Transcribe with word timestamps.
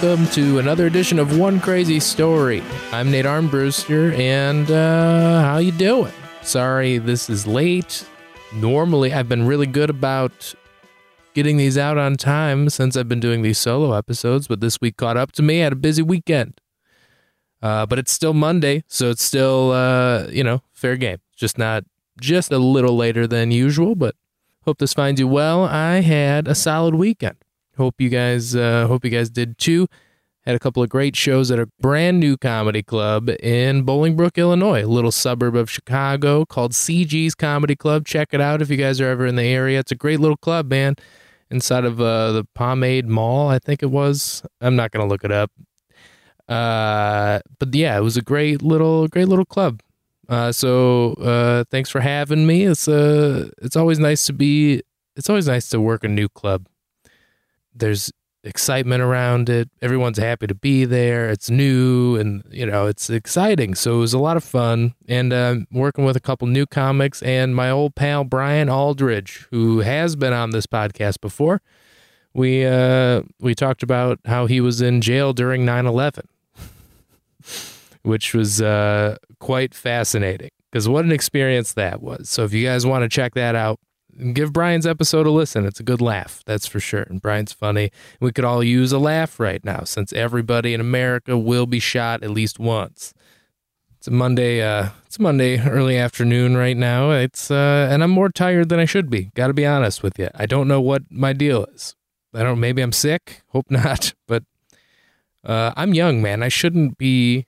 Welcome 0.00 0.28
to 0.28 0.60
another 0.60 0.86
edition 0.86 1.18
of 1.18 1.40
One 1.40 1.58
Crazy 1.58 1.98
Story. 1.98 2.62
I'm 2.92 3.10
Nate 3.10 3.24
Armbruster, 3.24 4.16
and 4.16 4.70
uh, 4.70 5.42
how 5.42 5.58
you 5.58 5.72
doing? 5.72 6.12
Sorry, 6.40 6.98
this 6.98 7.28
is 7.28 7.48
late. 7.48 8.06
Normally, 8.54 9.12
I've 9.12 9.28
been 9.28 9.44
really 9.44 9.66
good 9.66 9.90
about 9.90 10.54
getting 11.34 11.56
these 11.56 11.76
out 11.76 11.98
on 11.98 12.14
time 12.14 12.70
since 12.70 12.96
I've 12.96 13.08
been 13.08 13.18
doing 13.18 13.42
these 13.42 13.58
solo 13.58 13.92
episodes, 13.92 14.46
but 14.46 14.60
this 14.60 14.80
week 14.80 14.96
caught 14.96 15.16
up 15.16 15.32
to 15.32 15.42
me. 15.42 15.62
I 15.62 15.64
had 15.64 15.72
a 15.72 15.76
busy 15.76 16.02
weekend, 16.02 16.60
uh, 17.60 17.84
but 17.84 17.98
it's 17.98 18.12
still 18.12 18.34
Monday, 18.34 18.84
so 18.86 19.10
it's 19.10 19.24
still 19.24 19.72
uh, 19.72 20.28
you 20.28 20.44
know 20.44 20.62
fair 20.74 20.96
game. 20.96 21.18
Just 21.34 21.58
not 21.58 21.82
just 22.20 22.52
a 22.52 22.58
little 22.58 22.96
later 22.96 23.26
than 23.26 23.50
usual, 23.50 23.96
but 23.96 24.14
hope 24.64 24.78
this 24.78 24.94
finds 24.94 25.18
you 25.18 25.26
well. 25.26 25.64
I 25.64 26.02
had 26.02 26.46
a 26.46 26.54
solid 26.54 26.94
weekend. 26.94 27.38
Hope 27.78 28.00
you 28.00 28.08
guys 28.08 28.56
uh, 28.56 28.88
hope 28.88 29.04
you 29.04 29.10
guys 29.10 29.30
did 29.30 29.56
too. 29.56 29.86
Had 30.44 30.56
a 30.56 30.58
couple 30.58 30.82
of 30.82 30.88
great 30.88 31.14
shows 31.14 31.48
at 31.52 31.60
a 31.60 31.68
brand 31.80 32.18
new 32.18 32.36
comedy 32.36 32.82
club 32.82 33.28
in 33.40 33.86
Bolingbrook, 33.86 34.36
Illinois, 34.36 34.82
a 34.82 34.88
little 34.88 35.12
suburb 35.12 35.54
of 35.54 35.70
Chicago 35.70 36.44
called 36.44 36.72
CG's 36.72 37.36
Comedy 37.36 37.76
Club. 37.76 38.04
Check 38.04 38.30
it 38.32 38.40
out 38.40 38.60
if 38.60 38.68
you 38.68 38.76
guys 38.76 39.00
are 39.00 39.08
ever 39.08 39.26
in 39.26 39.36
the 39.36 39.44
area. 39.44 39.78
It's 39.78 39.92
a 39.92 39.94
great 39.94 40.18
little 40.18 40.36
club, 40.36 40.68
man. 40.68 40.96
Inside 41.52 41.84
of 41.84 42.00
uh, 42.00 42.32
the 42.32 42.44
Promenade 42.52 43.06
Mall, 43.06 43.48
I 43.48 43.60
think 43.60 43.84
it 43.84 43.92
was. 43.92 44.42
I'm 44.60 44.74
not 44.74 44.90
gonna 44.90 45.06
look 45.06 45.22
it 45.22 45.30
up. 45.30 45.52
Uh, 46.48 47.38
but 47.60 47.72
yeah, 47.72 47.96
it 47.96 48.02
was 48.02 48.16
a 48.16 48.22
great 48.22 48.60
little, 48.60 49.06
great 49.06 49.28
little 49.28 49.44
club. 49.44 49.82
Uh, 50.28 50.50
so 50.50 51.12
uh, 51.14 51.62
thanks 51.70 51.90
for 51.90 52.00
having 52.00 52.44
me. 52.44 52.64
It's 52.64 52.88
uh, 52.88 53.50
it's 53.62 53.76
always 53.76 54.00
nice 54.00 54.26
to 54.26 54.32
be. 54.32 54.82
It's 55.14 55.30
always 55.30 55.46
nice 55.46 55.68
to 55.68 55.80
work 55.80 56.02
a 56.02 56.08
new 56.08 56.28
club 56.28 56.66
there's 57.78 58.12
excitement 58.44 59.02
around 59.02 59.48
it. 59.48 59.68
Everyone's 59.82 60.18
happy 60.18 60.46
to 60.46 60.54
be 60.54 60.84
there. 60.84 61.28
It's 61.28 61.50
new 61.50 62.16
and, 62.16 62.42
you 62.50 62.66
know, 62.66 62.86
it's 62.86 63.10
exciting. 63.10 63.74
So 63.74 63.96
it 63.96 64.00
was 64.00 64.14
a 64.14 64.18
lot 64.18 64.36
of 64.36 64.44
fun. 64.44 64.94
And 65.08 65.32
uh, 65.32 65.56
working 65.70 66.04
with 66.04 66.16
a 66.16 66.20
couple 66.20 66.46
new 66.46 66.66
comics 66.66 67.22
and 67.22 67.54
my 67.54 67.70
old 67.70 67.94
pal, 67.94 68.24
Brian 68.24 68.68
Aldridge, 68.68 69.46
who 69.50 69.80
has 69.80 70.16
been 70.16 70.32
on 70.32 70.50
this 70.50 70.66
podcast 70.66 71.20
before. 71.20 71.60
We, 72.34 72.64
uh, 72.64 73.22
we 73.40 73.54
talked 73.54 73.82
about 73.82 74.20
how 74.24 74.46
he 74.46 74.60
was 74.60 74.80
in 74.80 75.00
jail 75.00 75.32
during 75.32 75.64
9 75.64 75.86
11, 75.86 76.28
which 78.02 78.34
was 78.34 78.62
uh, 78.62 79.16
quite 79.40 79.74
fascinating 79.74 80.50
because 80.70 80.88
what 80.88 81.04
an 81.04 81.12
experience 81.12 81.72
that 81.72 82.00
was. 82.00 82.28
So 82.28 82.44
if 82.44 82.52
you 82.52 82.64
guys 82.66 82.86
want 82.86 83.02
to 83.02 83.08
check 83.08 83.34
that 83.34 83.54
out, 83.54 83.80
give 84.32 84.52
Brian's 84.52 84.86
episode 84.86 85.26
a 85.26 85.30
listen. 85.30 85.64
It's 85.64 85.80
a 85.80 85.84
good 85.84 86.00
laugh, 86.00 86.42
that's 86.46 86.66
for 86.66 86.80
sure. 86.80 87.02
And 87.02 87.20
Brian's 87.20 87.52
funny. 87.52 87.90
We 88.20 88.32
could 88.32 88.44
all 88.44 88.62
use 88.62 88.92
a 88.92 88.98
laugh 88.98 89.38
right 89.38 89.64
now 89.64 89.84
since 89.84 90.12
everybody 90.12 90.74
in 90.74 90.80
America 90.80 91.36
will 91.38 91.66
be 91.66 91.80
shot 91.80 92.22
at 92.22 92.30
least 92.30 92.58
once. 92.58 93.14
It's 93.98 94.06
a 94.06 94.12
Monday. 94.12 94.62
Uh, 94.62 94.90
it's 95.06 95.18
Monday 95.18 95.60
early 95.60 95.96
afternoon 95.96 96.56
right 96.56 96.76
now. 96.76 97.10
It's 97.10 97.50
uh, 97.50 97.88
and 97.90 98.02
I'm 98.02 98.12
more 98.12 98.28
tired 98.28 98.68
than 98.68 98.78
I 98.78 98.84
should 98.84 99.10
be. 99.10 99.32
Got 99.34 99.48
to 99.48 99.54
be 99.54 99.66
honest 99.66 100.04
with 100.04 100.18
you. 100.18 100.28
I 100.34 100.46
don't 100.46 100.68
know 100.68 100.80
what 100.80 101.02
my 101.10 101.32
deal 101.32 101.64
is. 101.74 101.96
I 102.32 102.44
don't. 102.44 102.60
Maybe 102.60 102.80
I'm 102.80 102.92
sick. 102.92 103.42
Hope 103.48 103.66
not. 103.70 104.14
But 104.28 104.44
uh, 105.44 105.72
I'm 105.76 105.94
young, 105.94 106.22
man. 106.22 106.44
I 106.44 106.48
shouldn't 106.48 106.96
be 106.96 107.46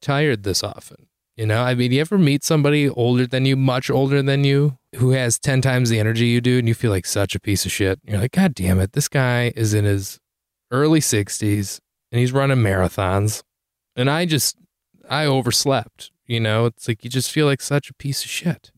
tired 0.00 0.44
this 0.44 0.62
often. 0.62 1.07
You 1.38 1.46
know, 1.46 1.62
I 1.62 1.76
mean, 1.76 1.92
you 1.92 2.00
ever 2.00 2.18
meet 2.18 2.42
somebody 2.42 2.88
older 2.88 3.24
than 3.24 3.46
you, 3.46 3.54
much 3.54 3.90
older 3.90 4.22
than 4.22 4.42
you, 4.42 4.76
who 4.96 5.10
has 5.10 5.38
10 5.38 5.62
times 5.62 5.88
the 5.88 6.00
energy 6.00 6.26
you 6.26 6.40
do, 6.40 6.58
and 6.58 6.66
you 6.66 6.74
feel 6.74 6.90
like 6.90 7.06
such 7.06 7.36
a 7.36 7.40
piece 7.40 7.64
of 7.64 7.70
shit? 7.70 8.00
You're 8.04 8.18
like, 8.18 8.32
God 8.32 8.56
damn 8.56 8.80
it, 8.80 8.92
this 8.92 9.06
guy 9.06 9.52
is 9.54 9.72
in 9.72 9.84
his 9.84 10.18
early 10.72 10.98
60s 10.98 11.78
and 12.10 12.18
he's 12.18 12.32
running 12.32 12.58
marathons. 12.58 13.44
And 13.94 14.10
I 14.10 14.26
just, 14.26 14.56
I 15.08 15.26
overslept. 15.26 16.10
You 16.26 16.40
know, 16.40 16.66
it's 16.66 16.88
like 16.88 17.04
you 17.04 17.10
just 17.10 17.30
feel 17.30 17.46
like 17.46 17.60
such 17.60 17.88
a 17.88 17.94
piece 17.94 18.24
of 18.24 18.30
shit. 18.30 18.72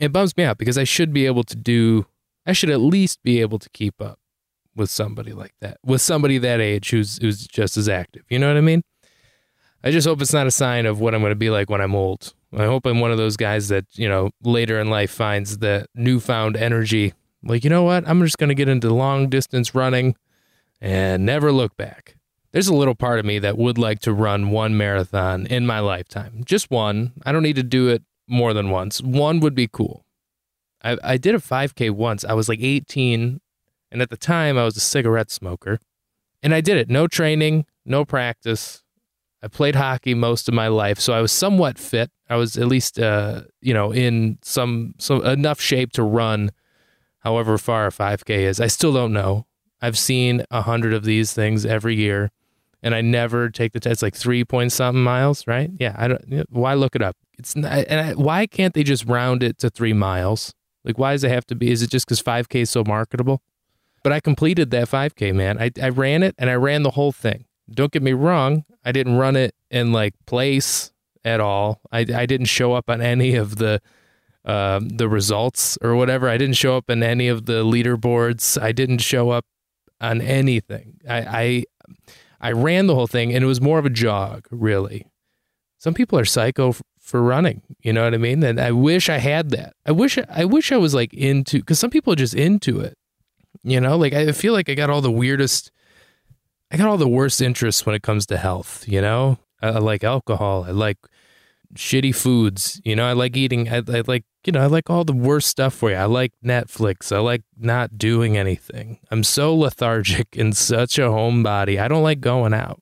It 0.00 0.12
bums 0.12 0.36
me 0.36 0.42
out 0.42 0.58
because 0.58 0.76
I 0.76 0.84
should 0.84 1.12
be 1.12 1.24
able 1.24 1.44
to 1.44 1.56
do, 1.56 2.06
I 2.44 2.52
should 2.52 2.70
at 2.70 2.80
least 2.80 3.22
be 3.22 3.40
able 3.40 3.60
to 3.60 3.70
keep 3.70 4.02
up 4.02 4.18
with 4.74 4.90
somebody 4.90 5.32
like 5.32 5.54
that, 5.60 5.78
with 5.84 6.02
somebody 6.02 6.38
that 6.38 6.60
age 6.60 6.90
who's 6.90 7.18
who's 7.18 7.46
just 7.46 7.76
as 7.76 7.88
active. 7.88 8.24
You 8.28 8.40
know 8.40 8.48
what 8.48 8.56
I 8.56 8.60
mean? 8.60 8.82
I 9.82 9.90
just 9.90 10.06
hope 10.06 10.20
it's 10.20 10.32
not 10.32 10.46
a 10.46 10.50
sign 10.50 10.86
of 10.86 11.00
what 11.00 11.14
I'm 11.14 11.20
going 11.20 11.30
to 11.30 11.36
be 11.36 11.50
like 11.50 11.70
when 11.70 11.80
I'm 11.80 11.94
old. 11.94 12.34
I 12.56 12.64
hope 12.64 12.84
I'm 12.84 13.00
one 13.00 13.12
of 13.12 13.18
those 13.18 13.36
guys 13.36 13.68
that, 13.68 13.86
you 13.92 14.08
know, 14.08 14.30
later 14.42 14.78
in 14.80 14.90
life 14.90 15.10
finds 15.10 15.58
the 15.58 15.86
newfound 15.94 16.56
energy. 16.56 17.14
Like, 17.42 17.64
you 17.64 17.70
know 17.70 17.84
what? 17.84 18.06
I'm 18.08 18.20
just 18.22 18.38
going 18.38 18.48
to 18.48 18.54
get 18.54 18.68
into 18.68 18.92
long 18.92 19.28
distance 19.28 19.74
running 19.74 20.16
and 20.80 21.24
never 21.24 21.52
look 21.52 21.76
back. 21.76 22.16
There's 22.52 22.68
a 22.68 22.74
little 22.74 22.96
part 22.96 23.20
of 23.20 23.24
me 23.24 23.38
that 23.38 23.56
would 23.56 23.78
like 23.78 24.00
to 24.00 24.12
run 24.12 24.50
one 24.50 24.76
marathon 24.76 25.46
in 25.46 25.66
my 25.66 25.78
lifetime. 25.78 26.42
Just 26.44 26.70
one. 26.70 27.12
I 27.24 27.32
don't 27.32 27.44
need 27.44 27.56
to 27.56 27.62
do 27.62 27.88
it 27.88 28.02
more 28.26 28.52
than 28.52 28.70
once. 28.70 29.00
One 29.00 29.40
would 29.40 29.54
be 29.54 29.68
cool. 29.68 30.04
I, 30.82 30.98
I 31.02 31.16
did 31.16 31.34
a 31.34 31.38
5K 31.38 31.92
once. 31.92 32.24
I 32.24 32.32
was 32.32 32.48
like 32.48 32.60
18, 32.60 33.40
and 33.92 34.02
at 34.02 34.10
the 34.10 34.16
time 34.16 34.58
I 34.58 34.64
was 34.64 34.76
a 34.76 34.80
cigarette 34.80 35.30
smoker. 35.30 35.78
And 36.42 36.54
I 36.54 36.60
did 36.60 36.76
it. 36.76 36.88
No 36.88 37.06
training, 37.06 37.66
no 37.84 38.04
practice. 38.04 38.82
I 39.42 39.48
played 39.48 39.74
hockey 39.74 40.14
most 40.14 40.48
of 40.48 40.54
my 40.54 40.68
life, 40.68 41.00
so 41.00 41.12
I 41.12 41.20
was 41.20 41.32
somewhat 41.32 41.78
fit. 41.78 42.10
I 42.28 42.36
was 42.36 42.58
at 42.58 42.66
least, 42.66 42.98
uh, 42.98 43.42
you 43.60 43.72
know, 43.72 43.92
in 43.92 44.38
some 44.42 44.94
some 44.98 45.24
enough 45.24 45.60
shape 45.60 45.92
to 45.92 46.02
run, 46.02 46.50
however 47.20 47.56
far 47.56 47.86
a 47.86 47.90
5K 47.90 48.30
is. 48.30 48.60
I 48.60 48.66
still 48.66 48.92
don't 48.92 49.12
know. 49.12 49.46
I've 49.80 49.96
seen 49.96 50.44
a 50.50 50.62
hundred 50.62 50.92
of 50.92 51.04
these 51.04 51.32
things 51.32 51.64
every 51.64 51.96
year, 51.96 52.30
and 52.82 52.94
I 52.94 53.00
never 53.00 53.48
take 53.48 53.72
the 53.72 53.80
test. 53.80 54.02
Like 54.02 54.14
three 54.14 54.44
point 54.44 54.72
something 54.72 55.02
miles, 55.02 55.46
right? 55.46 55.70
Yeah. 55.78 55.94
I 55.96 56.08
don't. 56.08 56.46
Why 56.50 56.74
look 56.74 56.94
it 56.94 57.02
up? 57.02 57.16
It's 57.38 57.56
not, 57.56 57.72
and 57.88 58.00
I, 58.00 58.12
why 58.12 58.46
can't 58.46 58.74
they 58.74 58.82
just 58.82 59.06
round 59.06 59.42
it 59.42 59.56
to 59.58 59.70
three 59.70 59.94
miles? 59.94 60.52
Like, 60.84 60.98
why 60.98 61.12
does 61.12 61.24
it 61.24 61.30
have 61.30 61.46
to 61.46 61.54
be? 61.54 61.70
Is 61.70 61.82
it 61.82 61.90
just 61.90 62.06
because 62.06 62.22
5K 62.22 62.60
is 62.60 62.70
so 62.70 62.84
marketable? 62.84 63.42
But 64.02 64.12
I 64.12 64.20
completed 64.20 64.70
that 64.70 64.88
5K, 64.88 65.34
man. 65.34 65.58
I, 65.58 65.70
I 65.82 65.88
ran 65.88 66.22
it 66.22 66.34
and 66.38 66.50
I 66.50 66.54
ran 66.54 66.82
the 66.82 66.90
whole 66.90 67.12
thing 67.12 67.44
don't 67.72 67.92
get 67.92 68.02
me 68.02 68.12
wrong, 68.12 68.64
I 68.84 68.92
didn't 68.92 69.16
run 69.16 69.36
it 69.36 69.54
in 69.70 69.92
like 69.92 70.14
place 70.26 70.92
at 71.24 71.40
all. 71.40 71.80
I, 71.92 72.00
I 72.00 72.26
didn't 72.26 72.46
show 72.46 72.74
up 72.74 72.88
on 72.88 73.00
any 73.00 73.36
of 73.36 73.56
the 73.56 73.80
um, 74.44 74.88
the 74.88 75.08
results 75.08 75.76
or 75.82 75.94
whatever. 75.94 76.28
I 76.28 76.38
didn't 76.38 76.56
show 76.56 76.76
up 76.76 76.88
in 76.88 77.02
any 77.02 77.28
of 77.28 77.46
the 77.46 77.62
leaderboards. 77.62 78.60
I 78.60 78.72
didn't 78.72 78.98
show 78.98 79.30
up 79.30 79.44
on 80.00 80.20
anything. 80.20 80.98
I, 81.08 81.18
I 81.20 81.64
I 82.40 82.52
ran 82.52 82.86
the 82.86 82.94
whole 82.94 83.06
thing, 83.06 83.34
and 83.34 83.44
it 83.44 83.46
was 83.46 83.60
more 83.60 83.78
of 83.78 83.84
a 83.84 83.90
jog, 83.90 84.46
really. 84.50 85.06
Some 85.76 85.94
people 85.94 86.18
are 86.18 86.24
psycho 86.24 86.70
f- 86.70 86.82
for 86.98 87.22
running. 87.22 87.62
You 87.82 87.92
know 87.92 88.04
what 88.04 88.14
I 88.14 88.18
mean? 88.18 88.42
And 88.42 88.58
I 88.58 88.72
wish 88.72 89.10
I 89.10 89.18
had 89.18 89.50
that. 89.50 89.74
I 89.84 89.92
wish 89.92 90.18
I 90.28 90.44
wish 90.46 90.72
I 90.72 90.76
was 90.78 90.94
like 90.94 91.12
into 91.12 91.58
because 91.58 91.78
some 91.78 91.90
people 91.90 92.12
are 92.12 92.16
just 92.16 92.34
into 92.34 92.80
it. 92.80 92.96
You 93.62 93.80
know, 93.80 93.96
like 93.98 94.14
I 94.14 94.32
feel 94.32 94.54
like 94.54 94.70
I 94.70 94.74
got 94.74 94.88
all 94.88 95.02
the 95.02 95.10
weirdest 95.10 95.70
I 96.70 96.76
got 96.76 96.88
all 96.88 96.96
the 96.96 97.08
worst 97.08 97.42
interests 97.42 97.84
when 97.84 97.94
it 97.94 98.02
comes 98.02 98.26
to 98.26 98.36
health, 98.36 98.84
you 98.86 99.00
know? 99.00 99.38
I, 99.60 99.68
I 99.68 99.78
like 99.78 100.04
alcohol. 100.04 100.64
I 100.66 100.70
like 100.70 100.98
shitty 101.74 102.14
foods. 102.14 102.80
You 102.84 102.96
know, 102.96 103.06
I 103.06 103.12
like 103.12 103.36
eating. 103.36 103.68
I, 103.68 103.78
I, 103.78 104.02
like, 104.06 104.24
you 104.44 104.52
know, 104.52 104.60
I 104.60 104.66
like 104.66 104.88
all 104.88 105.04
the 105.04 105.12
worst 105.12 105.48
stuff 105.48 105.74
for 105.74 105.90
you. 105.90 105.96
I 105.96 106.04
like 106.04 106.32
Netflix. 106.44 107.14
I 107.14 107.18
like 107.18 107.42
not 107.58 107.98
doing 107.98 108.36
anything. 108.36 108.98
I'm 109.10 109.24
so 109.24 109.54
lethargic 109.54 110.28
and 110.36 110.56
such 110.56 110.98
a 110.98 111.02
homebody. 111.02 111.80
I 111.80 111.88
don't 111.88 112.02
like 112.02 112.20
going 112.20 112.54
out. 112.54 112.80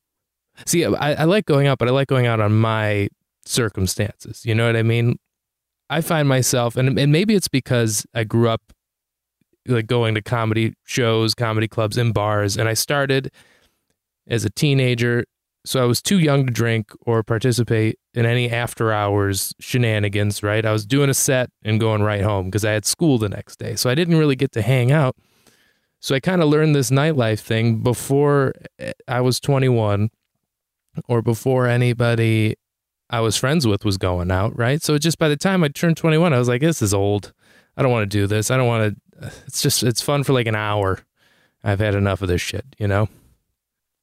See, 0.66 0.84
I, 0.84 1.12
I 1.14 1.24
like 1.24 1.46
going 1.46 1.66
out, 1.66 1.78
but 1.78 1.88
I 1.88 1.92
like 1.92 2.08
going 2.08 2.26
out 2.26 2.40
on 2.40 2.52
my 2.52 3.08
circumstances. 3.46 4.44
You 4.44 4.54
know 4.54 4.66
what 4.66 4.76
I 4.76 4.82
mean? 4.82 5.18
I 5.90 6.00
find 6.02 6.28
myself, 6.28 6.76
and, 6.76 6.98
and 6.98 7.10
maybe 7.10 7.34
it's 7.34 7.48
because 7.48 8.04
I 8.12 8.24
grew 8.24 8.50
up 8.50 8.60
like 9.66 9.86
going 9.86 10.14
to 10.16 10.22
comedy 10.22 10.74
shows, 10.84 11.34
comedy 11.34 11.68
clubs, 11.68 11.96
and 11.96 12.12
bars, 12.12 12.56
and 12.56 12.68
I 12.68 12.74
started 12.74 13.30
as 14.28 14.44
a 14.44 14.50
teenager, 14.50 15.24
so 15.64 15.82
I 15.82 15.86
was 15.86 16.00
too 16.00 16.18
young 16.18 16.46
to 16.46 16.52
drink 16.52 16.92
or 17.02 17.22
participate 17.22 17.98
in 18.14 18.24
any 18.24 18.50
after 18.50 18.92
hours 18.92 19.54
shenanigans, 19.60 20.42
right? 20.42 20.64
I 20.64 20.72
was 20.72 20.86
doing 20.86 21.10
a 21.10 21.14
set 21.14 21.50
and 21.62 21.80
going 21.80 22.02
right 22.02 22.22
home 22.22 22.46
because 22.46 22.64
I 22.64 22.72
had 22.72 22.86
school 22.86 23.18
the 23.18 23.28
next 23.28 23.58
day. 23.58 23.74
So 23.74 23.90
I 23.90 23.94
didn't 23.94 24.16
really 24.16 24.36
get 24.36 24.52
to 24.52 24.62
hang 24.62 24.90
out. 24.90 25.16
So 26.00 26.14
I 26.14 26.20
kind 26.20 26.42
of 26.42 26.48
learned 26.48 26.74
this 26.74 26.90
nightlife 26.90 27.40
thing 27.40 27.82
before 27.82 28.54
eh, 28.78 28.92
I 29.06 29.20
was 29.20 29.40
21 29.40 30.10
or 31.08 31.22
before 31.22 31.66
anybody 31.66 32.54
I 33.10 33.20
was 33.20 33.36
friends 33.36 33.66
with 33.66 33.84
was 33.84 33.98
going 33.98 34.30
out, 34.30 34.56
right? 34.56 34.82
So 34.82 34.96
just 34.98 35.18
by 35.18 35.28
the 35.28 35.36
time 35.36 35.64
I 35.64 35.68
turned 35.68 35.96
21, 35.96 36.32
I 36.32 36.38
was 36.38 36.48
like, 36.48 36.60
this 36.60 36.82
is 36.82 36.94
old. 36.94 37.32
I 37.76 37.82
don't 37.82 37.90
want 37.90 38.10
to 38.10 38.18
do 38.18 38.26
this. 38.26 38.50
I 38.50 38.56
don't 38.56 38.66
want 38.66 38.94
to. 38.94 39.32
It's 39.46 39.60
just, 39.60 39.82
it's 39.82 40.00
fun 40.00 40.24
for 40.24 40.32
like 40.32 40.46
an 40.46 40.54
hour. 40.54 41.00
I've 41.64 41.80
had 41.80 41.94
enough 41.94 42.22
of 42.22 42.28
this 42.28 42.40
shit, 42.40 42.64
you 42.78 42.86
know? 42.86 43.08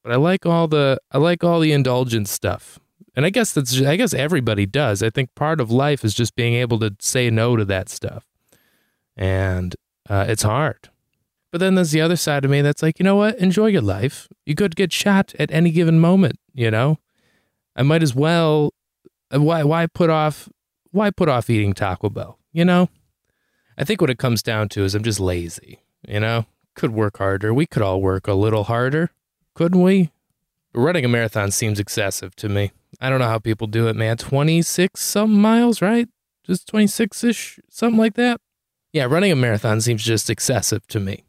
But 0.06 0.12
I 0.12 0.18
like 0.18 0.46
all 0.46 0.68
the 0.68 1.00
I 1.10 1.18
like 1.18 1.42
all 1.42 1.58
the 1.58 1.72
indulgent 1.72 2.28
stuff. 2.28 2.78
And 3.16 3.26
I 3.26 3.30
guess 3.30 3.52
that's 3.52 3.82
I 3.82 3.96
guess 3.96 4.14
everybody 4.14 4.64
does. 4.64 5.02
I 5.02 5.10
think 5.10 5.34
part 5.34 5.60
of 5.60 5.68
life 5.68 6.04
is 6.04 6.14
just 6.14 6.36
being 6.36 6.54
able 6.54 6.78
to 6.78 6.94
say 7.00 7.28
no 7.28 7.56
to 7.56 7.64
that 7.64 7.88
stuff. 7.88 8.24
And 9.16 9.74
uh, 10.08 10.26
it's 10.28 10.44
hard. 10.44 10.90
But 11.50 11.58
then 11.58 11.74
there's 11.74 11.90
the 11.90 12.02
other 12.02 12.14
side 12.14 12.44
of 12.44 12.52
me 12.52 12.62
that's 12.62 12.84
like, 12.84 13.00
you 13.00 13.02
know 13.02 13.16
what? 13.16 13.36
Enjoy 13.38 13.66
your 13.66 13.82
life. 13.82 14.28
You 14.44 14.54
could 14.54 14.76
get 14.76 14.92
shot 14.92 15.34
at 15.40 15.50
any 15.50 15.72
given 15.72 15.98
moment, 15.98 16.38
you 16.54 16.70
know? 16.70 16.98
I 17.74 17.82
might 17.82 18.04
as 18.04 18.14
well 18.14 18.74
uh, 19.34 19.42
why 19.42 19.64
why 19.64 19.88
put 19.88 20.08
off 20.08 20.48
why 20.92 21.10
put 21.10 21.28
off 21.28 21.50
eating 21.50 21.72
Taco 21.72 22.10
Bell, 22.10 22.38
you 22.52 22.64
know? 22.64 22.90
I 23.76 23.82
think 23.82 24.00
what 24.00 24.10
it 24.10 24.20
comes 24.20 24.40
down 24.40 24.68
to 24.68 24.84
is 24.84 24.94
I'm 24.94 25.02
just 25.02 25.18
lazy, 25.18 25.80
you 26.06 26.20
know? 26.20 26.46
Could 26.76 26.92
work 26.92 27.18
harder. 27.18 27.52
We 27.52 27.66
could 27.66 27.82
all 27.82 28.00
work 28.00 28.28
a 28.28 28.34
little 28.34 28.64
harder, 28.64 29.10
couldn't 29.56 29.82
we? 29.82 30.10
Running 30.74 31.06
a 31.06 31.08
marathon 31.08 31.50
seems 31.50 31.80
excessive 31.80 32.36
to 32.36 32.48
me. 32.48 32.72
I 33.00 33.08
don't 33.08 33.18
know 33.18 33.26
how 33.26 33.38
people 33.38 33.66
do 33.66 33.88
it, 33.88 33.96
man. 33.96 34.18
26 34.18 35.00
some 35.00 35.32
miles, 35.32 35.80
right? 35.80 36.08
Just 36.44 36.68
26 36.68 37.24
ish, 37.24 37.58
something 37.70 37.98
like 37.98 38.14
that. 38.14 38.40
Yeah, 38.92 39.06
running 39.06 39.32
a 39.32 39.36
marathon 39.36 39.80
seems 39.80 40.04
just 40.04 40.28
excessive 40.30 40.86
to 40.88 41.00
me. 41.00 41.24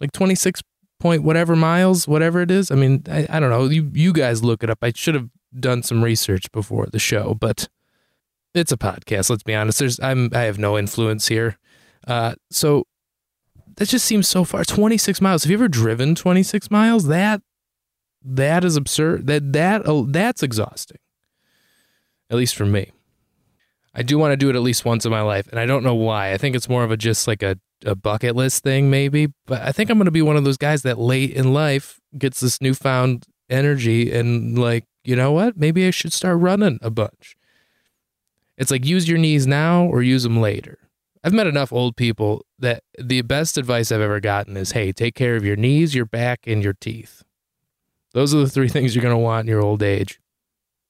Like 0.00 0.12
26 0.12 0.60
point 0.98 1.22
whatever 1.22 1.54
miles, 1.54 2.08
whatever 2.08 2.42
it 2.42 2.50
is. 2.50 2.70
I 2.70 2.74
mean, 2.74 3.04
I, 3.08 3.26
I 3.30 3.40
don't 3.40 3.50
know. 3.50 3.66
You, 3.66 3.90
you 3.94 4.12
guys 4.12 4.42
look 4.42 4.64
it 4.64 4.70
up. 4.70 4.78
I 4.82 4.92
should 4.94 5.14
have 5.14 5.30
done 5.58 5.84
some 5.84 6.02
research 6.02 6.50
before 6.50 6.86
the 6.86 6.98
show, 6.98 7.34
but 7.34 7.68
it's 8.54 8.72
a 8.72 8.76
podcast. 8.76 9.30
Let's 9.30 9.44
be 9.44 9.54
honest. 9.54 9.78
There's, 9.78 10.00
I'm, 10.00 10.30
I 10.34 10.42
have 10.42 10.58
no 10.58 10.76
influence 10.76 11.28
here. 11.28 11.58
Uh, 12.08 12.34
so 12.50 12.86
that 13.76 13.88
just 13.88 14.04
seems 14.04 14.28
so 14.28 14.44
far. 14.44 14.64
26 14.64 15.20
miles. 15.20 15.44
Have 15.44 15.50
you 15.50 15.56
ever 15.56 15.68
driven 15.68 16.14
26 16.14 16.70
miles? 16.70 17.06
That, 17.06 17.42
that 18.22 18.64
is 18.64 18.76
absurd. 18.76 19.26
That, 19.26 19.52
that, 19.52 19.82
oh, 19.84 20.04
that's 20.06 20.42
exhausting. 20.42 20.98
At 22.30 22.36
least 22.36 22.54
for 22.56 22.66
me. 22.66 22.92
I 23.94 24.02
do 24.02 24.18
want 24.18 24.32
to 24.32 24.36
do 24.36 24.50
it 24.50 24.56
at 24.56 24.62
least 24.62 24.84
once 24.84 25.04
in 25.04 25.12
my 25.12 25.20
life, 25.20 25.46
and 25.48 25.60
I 25.60 25.66
don't 25.66 25.84
know 25.84 25.94
why. 25.94 26.32
I 26.32 26.36
think 26.36 26.56
it's 26.56 26.68
more 26.68 26.82
of 26.82 26.90
a 26.90 26.96
just 26.96 27.28
like 27.28 27.42
a, 27.44 27.58
a 27.84 27.94
bucket 27.94 28.34
list 28.34 28.64
thing, 28.64 28.90
maybe. 28.90 29.28
But 29.46 29.62
I 29.62 29.70
think 29.70 29.88
I'm 29.88 29.98
going 29.98 30.06
to 30.06 30.10
be 30.10 30.22
one 30.22 30.36
of 30.36 30.42
those 30.44 30.56
guys 30.56 30.82
that 30.82 30.98
late 30.98 31.30
in 31.30 31.52
life 31.52 32.00
gets 32.18 32.40
this 32.40 32.60
newfound 32.60 33.26
energy 33.48 34.12
and 34.12 34.58
like, 34.58 34.84
you 35.04 35.14
know 35.14 35.30
what? 35.30 35.56
Maybe 35.56 35.86
I 35.86 35.90
should 35.90 36.12
start 36.12 36.38
running 36.40 36.78
a 36.82 36.90
bunch. 36.90 37.36
It's 38.56 38.70
like 38.70 38.84
use 38.84 39.08
your 39.08 39.18
knees 39.18 39.46
now 39.46 39.84
or 39.84 40.02
use 40.02 40.22
them 40.22 40.40
later. 40.40 40.78
I've 41.24 41.32
met 41.32 41.46
enough 41.46 41.72
old 41.72 41.96
people 41.96 42.44
that 42.58 42.84
the 42.98 43.22
best 43.22 43.56
advice 43.56 43.90
I've 43.90 44.02
ever 44.02 44.20
gotten 44.20 44.58
is 44.58 44.72
hey, 44.72 44.92
take 44.92 45.14
care 45.14 45.36
of 45.36 45.44
your 45.44 45.56
knees, 45.56 45.94
your 45.94 46.04
back, 46.04 46.46
and 46.46 46.62
your 46.62 46.74
teeth. 46.74 47.22
Those 48.12 48.34
are 48.34 48.40
the 48.40 48.50
three 48.50 48.68
things 48.74 48.94
you're 48.94 49.02
going 49.02 49.14
to 49.14 49.18
want 49.18 49.46
in 49.46 49.50
your 49.50 49.62
old 49.62 49.82
age. 49.82 50.20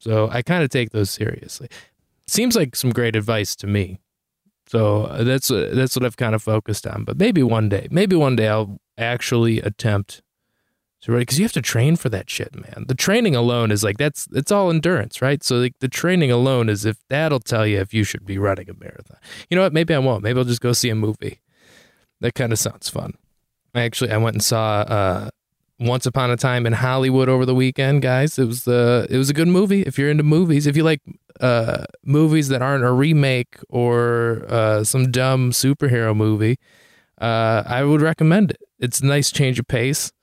So 0.00 0.28
I 0.30 0.42
kind 0.42 0.64
of 0.64 0.70
take 0.70 0.90
those 0.90 1.10
seriously. 1.10 1.68
Seems 2.26 2.56
like 2.56 2.74
some 2.74 2.90
great 2.90 3.14
advice 3.14 3.54
to 3.56 3.68
me. 3.68 4.00
So 4.66 5.04
uh, 5.04 5.22
that's 5.22 5.50
uh, 5.50 5.70
that's 5.72 5.94
what 5.94 6.04
I've 6.04 6.16
kind 6.16 6.34
of 6.34 6.42
focused 6.42 6.86
on. 6.86 7.04
But 7.04 7.16
maybe 7.16 7.42
one 7.42 7.68
day, 7.68 7.86
maybe 7.90 8.16
one 8.16 8.34
day 8.34 8.48
I'll 8.48 8.78
actually 8.98 9.60
attempt 9.60 10.20
to 11.04 11.12
run 11.12 11.20
because 11.20 11.38
you 11.38 11.44
have 11.44 11.52
to 11.52 11.62
train 11.62 11.96
for 11.96 12.08
that 12.08 12.30
shit, 12.30 12.54
man. 12.54 12.86
The 12.88 12.94
training 12.94 13.36
alone 13.36 13.70
is 13.70 13.84
like 13.84 13.98
that's 13.98 14.26
it's 14.32 14.50
all 14.50 14.70
endurance, 14.70 15.20
right? 15.20 15.42
So 15.44 15.56
like 15.56 15.78
the 15.80 15.88
training 15.88 16.30
alone 16.30 16.70
is 16.70 16.86
if 16.86 16.96
that'll 17.10 17.40
tell 17.40 17.66
you 17.66 17.78
if 17.78 17.92
you 17.92 18.04
should 18.04 18.24
be 18.24 18.38
running 18.38 18.70
a 18.70 18.74
marathon. 18.74 19.18
You 19.50 19.56
know 19.56 19.62
what? 19.62 19.74
Maybe 19.74 19.94
I 19.94 19.98
won't. 19.98 20.22
Maybe 20.22 20.38
I'll 20.38 20.46
just 20.46 20.62
go 20.62 20.72
see 20.72 20.88
a 20.88 20.94
movie. 20.94 21.40
That 22.20 22.34
kind 22.34 22.52
of 22.52 22.58
sounds 22.58 22.88
fun. 22.88 23.14
I 23.74 23.82
actually 23.82 24.12
I 24.12 24.16
went 24.16 24.36
and 24.36 24.42
saw 24.42 24.80
uh, 24.80 25.30
once 25.78 26.06
Upon 26.06 26.30
a 26.30 26.38
Time 26.38 26.64
in 26.66 26.72
Hollywood 26.72 27.28
over 27.28 27.44
the 27.44 27.54
weekend, 27.54 28.00
guys. 28.00 28.38
It 28.38 28.46
was 28.46 28.64
the 28.64 29.06
it 29.10 29.18
was 29.18 29.28
a 29.28 29.34
good 29.34 29.48
movie. 29.48 29.82
If 29.82 29.98
you're 29.98 30.10
into 30.10 30.22
movies, 30.22 30.66
if 30.66 30.74
you 30.74 30.84
like 30.84 31.02
uh, 31.38 31.84
movies 32.02 32.48
that 32.48 32.62
aren't 32.62 32.84
a 32.84 32.92
remake 32.92 33.58
or 33.68 34.46
uh, 34.48 34.84
some 34.84 35.10
dumb 35.10 35.50
superhero 35.50 36.16
movie, 36.16 36.56
uh, 37.20 37.62
I 37.66 37.84
would 37.84 38.00
recommend 38.00 38.52
it. 38.52 38.62
It's 38.78 39.00
a 39.00 39.06
nice 39.06 39.30
change 39.30 39.58
of 39.58 39.68
pace 39.68 40.13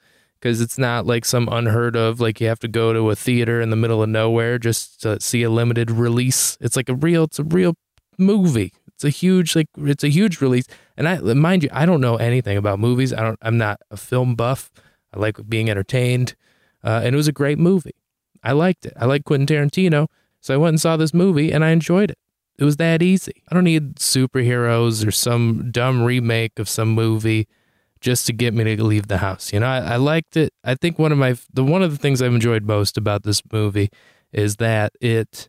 because 0.42 0.60
it's 0.60 0.78
not 0.78 1.06
like 1.06 1.24
some 1.24 1.48
unheard 1.52 1.96
of 1.96 2.20
like 2.20 2.42
you 2.42 2.48
have 2.48 2.60
to 2.60 2.68
go 2.68 2.94
to 2.94 3.12
a 3.12 3.16
theater 3.16 3.62
in 3.62 3.70
the 3.70 3.76
middle 3.76 4.02
of 4.02 4.10
nowhere 4.10 4.58
just 4.58 5.02
to 5.02 5.20
see 5.22 5.44
a 5.44 5.50
limited 5.50 5.92
release. 5.92 6.58
It's 6.60 6.76
like 6.76 6.90
a 6.90 6.96
real 6.96 7.26
it's 7.26 7.40
a 7.40 7.44
real 7.44 7.76
movie. 8.18 8.74
It's 8.88 9.04
a 9.04 9.10
huge 9.10 9.56
like 9.56 9.70
it's 9.78 10.04
a 10.04 10.10
huge 10.10 10.42
release. 10.42 10.66
And 10.98 11.08
I 11.08 11.20
mind 11.20 11.64
you, 11.64 11.70
I 11.72 11.86
don't 11.86 12.02
know 12.02 12.16
anything 12.16 12.58
about 12.58 12.80
movies. 12.80 13.14
I 13.14 13.22
don't 13.22 13.38
I'm 13.42 13.58
not 13.58 13.82
a 13.92 13.98
film 13.98 14.36
buff. 14.36 14.72
I 15.14 15.20
like 15.20 15.38
being 15.48 15.70
entertained. 15.70 16.36
Uh, 16.84 17.02
and 17.04 17.14
it 17.14 17.18
was 17.18 17.28
a 17.28 17.34
great 17.34 17.60
movie. 17.60 17.96
I 18.44 18.54
liked 18.54 18.88
it. 18.88 18.94
I 19.00 19.06
like 19.06 19.24
Quentin 19.24 19.46
Tarantino. 19.46 20.08
So 20.40 20.56
I 20.56 20.58
went 20.58 20.70
and 20.70 20.82
saw 20.82 20.98
this 20.98 21.14
movie 21.14 21.52
and 21.52 21.64
I 21.64 21.70
enjoyed 21.70 22.10
it. 22.10 22.18
It 22.58 22.64
was 22.64 22.78
that 22.78 23.04
easy. 23.04 23.44
I 23.50 23.54
don't 23.54 23.64
need 23.64 23.98
superheroes 23.98 25.06
or 25.08 25.12
some 25.12 25.70
dumb 25.72 26.04
remake 26.04 26.58
of 26.58 26.68
some 26.68 26.90
movie 26.90 27.48
just 28.02 28.26
to 28.28 28.34
get 28.34 28.54
me 28.54 28.64
to 28.76 28.84
leave 28.84 29.08
the 29.08 29.20
house. 29.20 29.54
You 29.54 29.60
know, 29.60 29.68
I, 29.68 29.78
I 29.80 29.96
liked 29.96 30.36
it. 30.36 30.54
I 30.64 30.76
think 30.76 31.00
one 31.00 31.12
of 31.12 31.18
my 31.18 31.38
the 31.54 31.64
one 31.64 31.84
of 31.84 31.92
the 31.92 31.98
things 31.98 32.22
I've 32.22 32.34
enjoyed 32.34 32.64
most 32.64 32.98
about 32.98 33.24
this 33.24 33.42
movie 33.52 33.90
is 34.34 34.58
that 34.58 34.94
it 35.00 35.48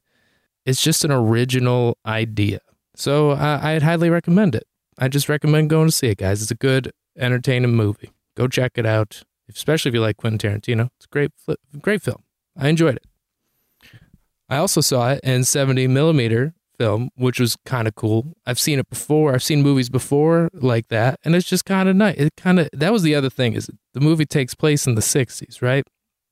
it's 0.64 0.82
just 0.82 1.04
an 1.04 1.10
original 1.10 1.98
idea. 2.06 2.60
So 2.94 3.32
I'd 3.32 3.82
highly 3.82 4.10
recommend 4.10 4.54
it. 4.54 4.64
I 4.98 5.08
just 5.08 5.28
recommend 5.28 5.70
going 5.70 5.88
to 5.88 5.92
see 5.92 6.08
it, 6.08 6.18
guys. 6.18 6.42
It's 6.42 6.50
a 6.50 6.54
good, 6.54 6.92
entertaining 7.18 7.74
movie. 7.74 8.12
Go 8.36 8.46
check 8.46 8.72
it 8.76 8.84
out 8.84 9.22
especially 9.56 9.90
if 9.90 9.94
you 9.94 10.00
like 10.00 10.16
Quentin 10.16 10.38
Tarantino. 10.38 10.88
It's 10.96 11.06
a 11.06 11.08
great, 11.08 11.30
great 11.80 12.02
film. 12.02 12.22
I 12.56 12.68
enjoyed 12.68 12.96
it. 12.96 13.06
I 14.48 14.56
also 14.58 14.80
saw 14.80 15.10
it 15.12 15.20
in 15.22 15.44
70 15.44 15.86
millimeter 15.88 16.54
film, 16.82 17.10
which 17.14 17.38
was 17.38 17.56
kind 17.64 17.86
of 17.86 17.94
cool. 17.94 18.34
I've 18.44 18.58
seen 18.58 18.80
it 18.80 18.90
before. 18.90 19.34
I've 19.34 19.42
seen 19.42 19.62
movies 19.62 19.88
before 19.88 20.50
like 20.52 20.88
that, 20.88 21.20
and 21.24 21.36
it's 21.36 21.48
just 21.48 21.64
kind 21.64 21.88
of 21.88 21.94
nice. 21.94 22.16
It 22.18 22.32
kind 22.36 22.58
of 22.58 22.68
that 22.72 22.92
was 22.92 23.04
the 23.04 23.14
other 23.14 23.30
thing 23.30 23.52
is 23.52 23.70
the 23.94 24.00
movie 24.00 24.26
takes 24.26 24.54
place 24.56 24.84
in 24.84 24.96
the 24.96 25.00
60s, 25.00 25.62
right? 25.62 25.84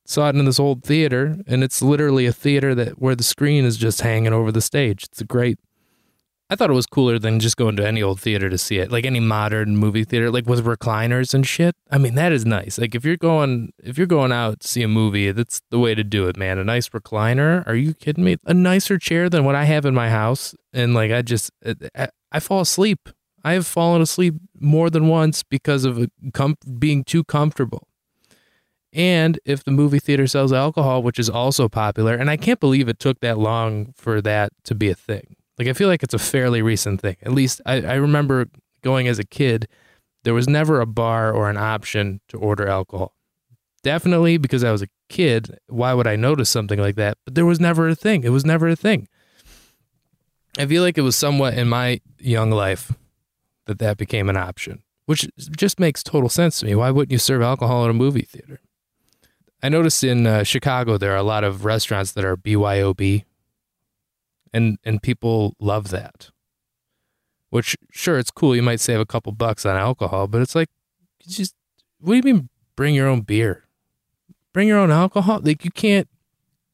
Saw 0.07 0.29
it 0.29 0.35
in 0.35 0.45
this 0.45 0.59
old 0.59 0.83
theater, 0.83 1.37
and 1.47 1.63
it's 1.63 1.81
literally 1.81 2.27
a 2.27 2.33
theater 2.33 2.75
that 2.75 3.01
where 3.01 3.15
the 3.15 3.23
screen 3.23 3.65
is 3.65 3.77
just 3.77 4.01
hanging 4.01 4.33
over 4.33 4.51
the 4.51 4.61
stage. 4.61 5.05
It's 5.05 5.21
a 5.21 5.25
great 5.25 5.61
I 6.53 6.57
thought 6.57 6.69
it 6.69 6.75
was 6.75 6.87
cooler 6.87 7.17
than 7.21 7.39
just 7.39 7.57
going 7.57 7.77
to 7.77 7.87
any 7.87 8.03
old 8.03 8.21
theater 8.21 8.51
to 8.51 8.59
see 8.59 8.79
it, 8.79 8.91
like 8.91 9.05
any 9.05 9.21
modern 9.21 9.77
movie 9.77 10.03
theater, 10.03 10.33
like 10.33 10.47
with 10.47 10.65
recliners 10.65 11.33
and 11.33 11.47
shit. 11.47 11.77
I 11.93 11.99
mean, 11.99 12.17
that 12.17 12.33
is 12.33 12.45
nice. 12.45 12.77
Like 12.77 12.97
if 12.97 13.05
you're 13.05 13.17
going, 13.17 13.73
if 13.79 13.97
you're 13.97 14.09
going 14.09 14.33
out 14.33 14.59
to 14.61 14.67
see 14.67 14.83
a 14.83 14.89
movie, 14.89 15.31
that's 15.31 15.63
the 15.71 15.79
way 15.79 15.95
to 15.95 16.03
do 16.03 16.27
it, 16.27 16.37
man. 16.37 16.59
A 16.59 16.65
nice 16.65 16.89
recliner. 16.89 17.65
Are 17.69 17.77
you 17.77 17.95
kidding 17.95 18.25
me? 18.25 18.37
A 18.47 18.53
nicer 18.53 18.99
chair 18.99 19.29
than 19.29 19.45
what 19.45 19.55
I 19.55 19.63
have 19.63 19.87
in 19.87 19.95
my 19.95 20.11
house, 20.11 20.53
and 20.73 20.93
like 20.93 21.13
I 21.13 21.23
just, 21.23 21.53
I, 21.95 22.09
I 22.33 22.41
fall 22.41 22.63
asleep. 22.63 23.09
I 23.45 23.53
have 23.53 23.67
fallen 23.67 24.03
asleep 24.03 24.35
more 24.59 24.91
than 24.91 25.07
once 25.07 25.45
because 25.45 25.85
of 25.85 26.11
com- 26.35 26.57
being 26.81 27.05
too 27.05 27.23
comfortable. 27.23 27.87
And 28.93 29.39
if 29.45 29.63
the 29.63 29.71
movie 29.71 30.01
theater 30.01 30.27
sells 30.27 30.53
alcohol, 30.53 31.05
which 31.05 31.21
is 31.21 31.31
also 31.31 31.69
popular, 31.69 32.17
and 32.17 32.29
I 32.29 32.37
can't 32.37 32.59
believe 32.59 32.89
it 32.89 32.99
took 32.99 33.21
that 33.21 33.39
long 33.39 33.95
for 33.97 34.21
that 34.23 34.53
to 34.65 34.75
be 34.75 34.91
a 34.91 34.97
thing 34.97 35.37
like 35.61 35.69
I 35.69 35.75
feel 35.75 35.89
like 35.89 36.03
it's 36.03 36.15
a 36.15 36.19
fairly 36.19 36.63
recent 36.63 37.03
thing. 37.03 37.17
At 37.21 37.33
least 37.33 37.61
I, 37.67 37.83
I 37.83 37.95
remember 37.97 38.47
going 38.81 39.09
as 39.09 39.19
a 39.19 39.25
kid, 39.25 39.69
there 40.25 40.33
was 40.33 40.49
never 40.49 40.81
a 40.81 40.87
bar 40.87 41.31
or 41.35 41.51
an 41.51 41.59
option 41.59 42.23
to 42.29 42.39
order 42.39 42.67
alcohol. 42.67 43.15
Definitely 43.83 44.39
because 44.39 44.65
I 44.65 44.73
was 44.73 44.81
a 44.81 44.89
kid, 45.11 45.59
why 45.69 45.93
would 45.93 46.07
I 46.07 46.17
notice 46.17 46.49
something 46.49 46.79
like 46.79 46.95
that? 46.97 47.19
But 47.27 47.35
there 47.35 47.45
was 47.45 47.61
never 47.61 47.91
a 47.91 47.95
thing. 47.95 48.25
It 48.25 48.31
was 48.31 48.47
never 48.47 48.69
a 48.69 48.77
thing. 48.77 49.07
I 50.59 50.65
feel 50.65 50.83
like 50.83 50.97
it 50.97 51.03
was 51.03 51.15
somewhat 51.15 51.53
in 51.53 51.69
my 51.69 52.01
young 52.19 52.51
life 52.51 52.95
that 53.67 53.81
that 53.81 53.99
became 53.99 54.31
an 54.31 54.39
option, 54.39 54.83
which 55.05 55.29
just 55.37 55.79
makes 55.79 56.03
total 56.03 56.31
sense 56.31 56.61
to 56.61 56.67
me. 56.67 56.75
Why 56.75 56.91
wouldn't 56.91 57.13
you 57.13 57.19
serve 57.19 57.43
alcohol 57.43 57.85
in 57.85 57.91
a 57.91 57.95
movie 57.95 58.23
theater? 58.23 58.61
I 59.63 59.69
noticed 59.69 60.03
in 60.03 60.27
uh, 60.27 60.43
Chicago 60.43 60.97
there 60.97 61.13
are 61.13 61.17
a 61.17 61.23
lot 61.23 61.45
of 61.45 61.67
restaurants 61.67 62.13
that 62.13 62.25
are 62.25 62.35
BYOB, 62.35 63.25
and 64.53 64.79
and 64.85 65.03
people 65.03 65.55
love 65.59 65.91
that. 65.91 66.31
Which 67.51 67.77
sure, 67.91 68.19
it's 68.19 68.31
cool. 68.31 68.55
You 68.55 68.63
might 68.63 68.81
save 68.81 69.01
a 69.01 69.07
couple 69.07 69.33
bucks 69.33 69.67
on 69.67 69.77
alcohol, 69.77 70.29
but 70.29 70.41
it's 70.41 70.55
like, 70.55 70.69
just 71.27 71.55
what 71.99 72.13
do 72.13 72.29
you 72.29 72.35
mean? 72.35 72.49
Bring 72.77 72.95
your 72.95 73.09
own 73.09 73.23
beer, 73.23 73.65
bring 74.53 74.69
your 74.69 74.79
own 74.79 74.91
alcohol. 74.91 75.41
Like 75.43 75.65
you 75.65 75.71
can't, 75.71 76.09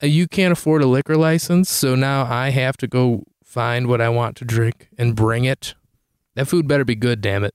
uh, 0.03 0.07
you 0.07 0.29
can't 0.29 0.53
afford 0.53 0.83
a 0.83 0.87
liquor 0.87 1.17
license, 1.17 1.71
so 1.71 1.95
now 1.95 2.25
I 2.25 2.51
have 2.51 2.77
to 2.79 2.87
go 2.87 3.25
find 3.43 3.87
what 3.87 4.01
I 4.01 4.09
want 4.09 4.37
to 4.37 4.45
drink 4.45 4.89
and 4.99 5.17
bring 5.17 5.45
it. 5.45 5.75
That 6.35 6.47
food 6.47 6.69
better 6.69 6.85
be 6.85 6.95
good, 6.95 7.21
damn 7.23 7.43
it. 7.43 7.55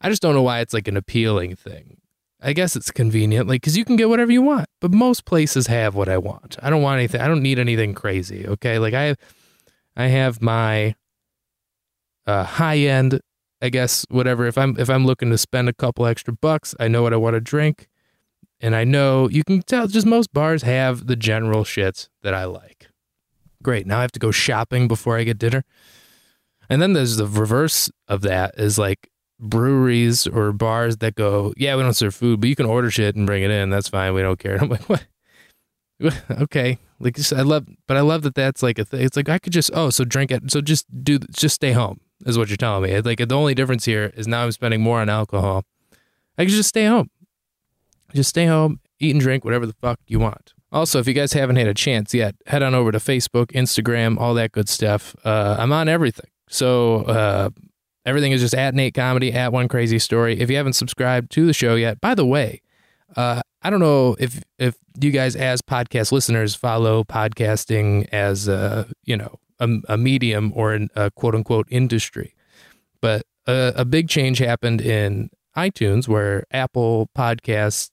I 0.00 0.08
just 0.08 0.22
don't 0.22 0.34
know 0.34 0.42
why 0.42 0.60
it's 0.60 0.72
like 0.72 0.86
an 0.86 0.96
appealing 0.96 1.56
thing. 1.56 1.97
I 2.40 2.52
guess 2.52 2.76
it's 2.76 2.90
convenient, 2.90 3.48
like, 3.48 3.62
because 3.62 3.76
you 3.76 3.84
can 3.84 3.96
get 3.96 4.08
whatever 4.08 4.30
you 4.30 4.42
want. 4.42 4.66
But 4.80 4.92
most 4.92 5.24
places 5.24 5.66
have 5.66 5.94
what 5.94 6.08
I 6.08 6.18
want. 6.18 6.56
I 6.62 6.70
don't 6.70 6.82
want 6.82 6.98
anything. 6.98 7.20
I 7.20 7.26
don't 7.26 7.42
need 7.42 7.58
anything 7.58 7.94
crazy. 7.94 8.46
Okay, 8.46 8.78
like 8.78 8.94
I 8.94 9.02
have, 9.04 9.16
I 9.96 10.06
have 10.06 10.40
my 10.40 10.94
uh, 12.26 12.44
high 12.44 12.78
end. 12.78 13.20
I 13.60 13.70
guess 13.70 14.06
whatever. 14.08 14.46
If 14.46 14.56
I'm 14.56 14.78
if 14.78 14.88
I'm 14.88 15.04
looking 15.04 15.30
to 15.30 15.38
spend 15.38 15.68
a 15.68 15.72
couple 15.72 16.06
extra 16.06 16.32
bucks, 16.32 16.76
I 16.78 16.86
know 16.86 17.02
what 17.02 17.12
I 17.12 17.16
want 17.16 17.34
to 17.34 17.40
drink, 17.40 17.88
and 18.60 18.76
I 18.76 18.84
know 18.84 19.28
you 19.28 19.42
can 19.42 19.62
tell. 19.62 19.88
Just 19.88 20.06
most 20.06 20.32
bars 20.32 20.62
have 20.62 21.08
the 21.08 21.16
general 21.16 21.64
shits 21.64 22.08
that 22.22 22.34
I 22.34 22.44
like. 22.44 22.86
Great. 23.62 23.84
Now 23.84 23.98
I 23.98 24.02
have 24.02 24.12
to 24.12 24.20
go 24.20 24.30
shopping 24.30 24.86
before 24.86 25.18
I 25.18 25.24
get 25.24 25.38
dinner. 25.38 25.64
And 26.70 26.80
then 26.80 26.92
there's 26.92 27.16
the 27.16 27.26
reverse 27.26 27.90
of 28.06 28.20
that 28.22 28.54
is 28.58 28.78
like 28.78 29.10
breweries 29.40 30.26
or 30.26 30.52
bars 30.52 30.98
that 30.98 31.14
go, 31.14 31.52
yeah, 31.56 31.76
we 31.76 31.82
don't 31.82 31.94
serve 31.94 32.14
food, 32.14 32.40
but 32.40 32.48
you 32.48 32.56
can 32.56 32.66
order 32.66 32.90
shit 32.90 33.16
and 33.16 33.26
bring 33.26 33.42
it 33.42 33.50
in. 33.50 33.70
That's 33.70 33.88
fine. 33.88 34.14
We 34.14 34.22
don't 34.22 34.38
care. 34.38 34.54
And 34.54 34.62
I'm 34.62 34.68
like, 34.68 34.88
what? 34.88 35.06
okay. 36.30 36.78
Like 37.00 37.18
I 37.32 37.42
love, 37.42 37.66
but 37.86 37.96
I 37.96 38.00
love 38.00 38.22
that 38.22 38.34
that's 38.34 38.62
like 38.62 38.78
a 38.78 38.84
thing. 38.84 39.02
It's 39.02 39.16
like 39.16 39.28
I 39.28 39.38
could 39.38 39.52
just, 39.52 39.70
oh, 39.72 39.90
so 39.90 40.04
drink 40.04 40.30
it. 40.30 40.50
So 40.50 40.60
just 40.60 40.86
do, 41.04 41.18
just 41.18 41.54
stay 41.54 41.72
home 41.72 42.00
is 42.26 42.36
what 42.36 42.48
you're 42.48 42.56
telling 42.56 42.90
me. 42.90 43.00
Like 43.00 43.18
the 43.18 43.36
only 43.36 43.54
difference 43.54 43.84
here 43.84 44.12
is 44.16 44.26
now 44.26 44.44
I'm 44.44 44.52
spending 44.52 44.80
more 44.80 45.00
on 45.00 45.08
alcohol. 45.08 45.64
I 46.36 46.44
can 46.44 46.50
just 46.50 46.68
stay 46.68 46.86
home. 46.86 47.10
Just 48.14 48.30
stay 48.30 48.46
home, 48.46 48.80
eat 49.00 49.12
and 49.14 49.20
drink 49.20 49.44
whatever 49.44 49.66
the 49.66 49.74
fuck 49.74 50.00
you 50.06 50.18
want. 50.18 50.54
Also, 50.70 50.98
if 50.98 51.06
you 51.06 51.14
guys 51.14 51.32
haven't 51.32 51.56
had 51.56 51.66
a 51.66 51.74
chance 51.74 52.12
yet, 52.12 52.34
head 52.46 52.62
on 52.62 52.74
over 52.74 52.92
to 52.92 52.98
Facebook, 52.98 53.46
Instagram, 53.52 54.18
all 54.18 54.34
that 54.34 54.52
good 54.52 54.68
stuff. 54.68 55.16
Uh, 55.24 55.56
I'm 55.58 55.72
on 55.72 55.88
everything. 55.88 56.30
So 56.48 57.04
uh, 57.04 57.50
everything 58.08 58.32
is 58.32 58.40
just 58.40 58.54
at 58.54 58.74
Nate 58.74 58.94
Comedy, 58.94 59.32
at 59.32 59.52
One 59.52 59.68
Crazy 59.68 59.98
Story. 59.98 60.40
If 60.40 60.50
you 60.50 60.56
haven't 60.56 60.72
subscribed 60.72 61.30
to 61.32 61.46
the 61.46 61.52
show 61.52 61.74
yet, 61.74 62.00
by 62.00 62.14
the 62.14 62.24
way, 62.24 62.62
uh, 63.16 63.42
I 63.62 63.70
don't 63.70 63.80
know 63.80 64.16
if 64.18 64.42
if 64.58 64.76
you 65.00 65.10
guys 65.10 65.36
as 65.36 65.60
podcast 65.60 66.10
listeners 66.10 66.54
follow 66.54 67.04
podcasting 67.04 68.08
as 68.10 68.48
a 68.48 68.88
you 69.04 69.16
know 69.16 69.38
a, 69.60 69.68
a 69.88 69.96
medium 69.98 70.52
or 70.56 70.72
an, 70.72 70.88
a 70.96 71.10
quote 71.10 71.34
unquote 71.34 71.66
industry, 71.70 72.34
but 73.00 73.22
a, 73.46 73.72
a 73.76 73.84
big 73.84 74.08
change 74.08 74.38
happened 74.38 74.80
in 74.80 75.30
iTunes 75.56 76.08
where 76.08 76.44
Apple 76.50 77.10
Podcasts 77.16 77.90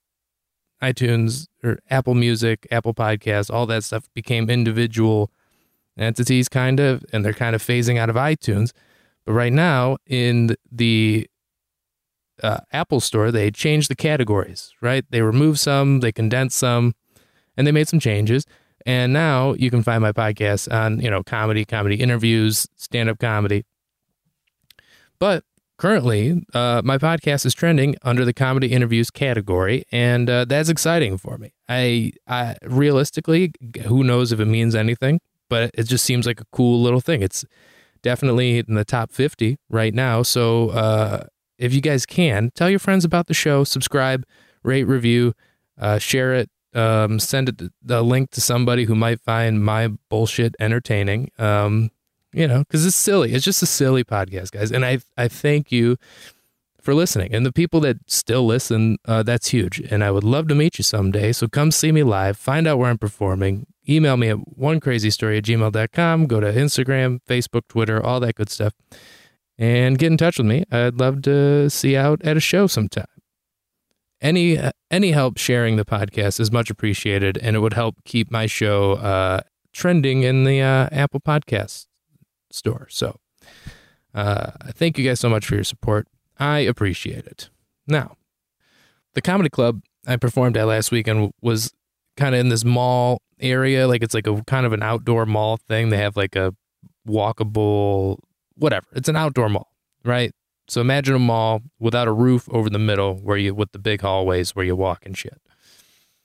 iTunes 0.81 1.47
or 1.63 1.79
Apple 1.89 2.13
Music, 2.13 2.67
Apple 2.71 2.93
Podcasts, 2.93 3.51
all 3.51 3.65
that 3.65 3.83
stuff 3.83 4.07
became 4.13 4.49
individual 4.49 5.31
entities, 5.97 6.49
kind 6.49 6.79
of, 6.79 7.03
and 7.11 7.23
they're 7.23 7.33
kind 7.33 7.55
of 7.55 7.63
phasing 7.63 7.97
out 7.97 8.09
of 8.09 8.15
iTunes. 8.15 8.71
But 9.25 9.33
right 9.33 9.53
now, 9.53 9.97
in 10.05 10.55
the 10.71 11.27
uh, 12.43 12.59
Apple 12.71 12.99
Store, 12.99 13.31
they 13.31 13.51
changed 13.51 13.89
the 13.89 13.95
categories, 13.95 14.73
right? 14.81 15.03
They 15.09 15.21
removed 15.21 15.59
some, 15.59 16.01
they 16.01 16.11
condensed 16.11 16.57
some, 16.57 16.93
and 17.57 17.65
they 17.65 17.71
made 17.71 17.87
some 17.87 17.99
changes. 17.99 18.45
And 18.85 19.13
now 19.13 19.53
you 19.53 19.71
can 19.71 19.81
find 19.81 20.01
my 20.01 20.11
podcast 20.11 20.71
on, 20.71 20.99
you 20.99 21.09
know, 21.09 21.23
comedy, 21.23 21.65
comedy 21.65 21.95
interviews, 21.95 22.67
stand 22.75 23.09
up 23.09 23.17
comedy. 23.19 23.65
But 25.17 25.43
currently, 25.77 26.43
uh, 26.53 26.81
my 26.83 26.97
podcast 26.99 27.45
is 27.45 27.55
trending 27.55 27.95
under 28.03 28.25
the 28.25 28.33
comedy 28.33 28.71
interviews 28.71 29.09
category, 29.09 29.85
and 29.91 30.29
uh, 30.29 30.45
that's 30.45 30.69
exciting 30.69 31.17
for 31.17 31.37
me. 31.37 31.53
I, 31.67 32.11
I 32.27 32.57
realistically, 32.63 33.53
who 33.85 34.03
knows 34.03 34.31
if 34.31 34.39
it 34.39 34.45
means 34.45 34.75
anything, 34.75 35.19
but 35.49 35.71
it 35.73 35.83
just 35.83 36.05
seems 36.05 36.27
like 36.27 36.39
a 36.39 36.45
cool 36.51 36.81
little 36.81 37.01
thing. 37.01 37.23
It's 37.23 37.43
definitely 38.05 38.59
in 38.59 38.75
the 38.75 38.85
top 38.85 39.11
50 39.11 39.57
right 39.67 39.91
now. 39.91 40.21
So 40.21 40.69
uh, 40.69 41.25
if 41.57 41.73
you 41.73 41.81
guys 41.81 42.05
can, 42.05 42.51
tell 42.53 42.69
your 42.69 42.77
friends 42.77 43.03
about 43.03 43.25
the 43.25 43.33
show, 43.33 43.63
subscribe, 43.63 44.27
rate, 44.61 44.83
review, 44.83 45.33
uh, 45.79 45.97
share 45.97 46.35
it. 46.35 46.51
Um, 46.75 47.19
send 47.19 47.49
it 47.49 47.71
the 47.81 48.03
link 48.03 48.29
to 48.31 48.41
somebody 48.41 48.83
who 48.83 48.93
might 48.95 49.21
find 49.21 49.63
my 49.63 49.87
bullshit 50.09 50.55
entertaining. 50.59 51.31
Um, 51.39 51.89
you 52.31 52.47
know, 52.47 52.59
because 52.59 52.85
it's 52.85 52.97
silly. 52.97 53.33
It's 53.33 53.45
just 53.45 53.63
a 53.63 53.65
silly 53.65 54.03
podcast, 54.03 54.51
guys. 54.51 54.71
And 54.71 54.85
I 54.85 54.99
I 55.17 55.27
thank 55.29 55.71
you 55.71 55.97
for 56.81 56.93
listening. 56.93 57.33
And 57.33 57.45
the 57.45 57.53
people 57.53 57.79
that 57.79 57.97
still 58.07 58.45
listen, 58.45 58.97
uh, 59.05 59.23
that's 59.23 59.47
huge. 59.47 59.79
And 59.79 60.03
I 60.03 60.11
would 60.11 60.25
love 60.25 60.49
to 60.49 60.55
meet 60.55 60.77
you 60.77 60.83
someday. 60.83 61.31
So 61.31 61.47
come 61.47 61.71
see 61.71 61.93
me 61.93 62.03
live, 62.03 62.37
find 62.37 62.67
out 62.67 62.77
where 62.77 62.89
I'm 62.89 62.97
performing. 62.97 63.67
Email 63.87 64.17
me 64.17 64.29
at 64.29 64.37
onecrazystory 64.59 65.37
at 65.37 65.43
gmail.com. 65.43 66.25
Go 66.27 66.39
to 66.39 66.51
Instagram, 66.51 67.19
Facebook, 67.27 67.67
Twitter, 67.67 68.03
all 68.03 68.19
that 68.19 68.35
good 68.35 68.49
stuff. 68.49 68.73
And 69.57 69.97
get 69.97 70.11
in 70.11 70.17
touch 70.17 70.37
with 70.37 70.47
me. 70.47 70.65
I'd 70.71 70.99
love 70.99 71.21
to 71.23 71.69
see 71.69 71.93
you 71.93 71.99
out 71.99 72.21
at 72.23 72.35
a 72.35 72.41
show 72.41 72.67
sometime. 72.67 73.05
Any 74.21 74.57
uh, 74.57 74.71
any 74.89 75.11
help 75.11 75.37
sharing 75.37 75.75
the 75.75 75.85
podcast 75.85 76.39
is 76.39 76.51
much 76.51 76.69
appreciated, 76.69 77.37
and 77.37 77.55
it 77.55 77.59
would 77.59 77.73
help 77.73 77.95
keep 78.05 78.31
my 78.31 78.47
show 78.47 78.93
uh, 78.93 79.41
trending 79.73 80.23
in 80.23 80.45
the 80.45 80.61
uh, 80.61 80.89
Apple 80.91 81.19
Podcasts 81.19 81.85
store. 82.49 82.87
So, 82.89 83.19
uh, 84.13 84.51
thank 84.73 84.97
you 84.97 85.07
guys 85.07 85.19
so 85.19 85.29
much 85.29 85.45
for 85.45 85.55
your 85.55 85.63
support. 85.63 86.07
I 86.39 86.59
appreciate 86.59 87.25
it. 87.27 87.49
Now, 87.87 88.15
the 89.13 89.21
comedy 89.21 89.49
club 89.49 89.81
I 90.07 90.15
performed 90.17 90.57
at 90.57 90.67
last 90.67 90.91
weekend 90.91 91.31
was 91.41 91.73
kind 92.17 92.33
of 92.33 92.41
in 92.41 92.49
this 92.49 92.65
mall 92.65 93.21
area. 93.39 93.87
Like 93.87 94.03
it's 94.03 94.13
like 94.13 94.27
a 94.27 94.41
kind 94.43 94.65
of 94.65 94.73
an 94.73 94.83
outdoor 94.83 95.25
mall 95.25 95.57
thing. 95.57 95.89
They 95.89 95.97
have 95.97 96.15
like 96.15 96.35
a 96.35 96.53
walkable, 97.07 98.17
whatever. 98.55 98.87
It's 98.93 99.09
an 99.09 99.15
outdoor 99.15 99.49
mall, 99.49 99.71
right? 100.03 100.31
So 100.67 100.81
imagine 100.81 101.15
a 101.15 101.19
mall 101.19 101.61
without 101.79 102.07
a 102.07 102.11
roof 102.11 102.47
over 102.51 102.69
the 102.69 102.79
middle 102.79 103.15
where 103.15 103.37
you, 103.37 103.53
with 103.53 103.71
the 103.71 103.79
big 103.79 104.01
hallways 104.01 104.55
where 104.55 104.65
you 104.65 104.75
walk 104.75 105.05
and 105.05 105.17
shit. 105.17 105.39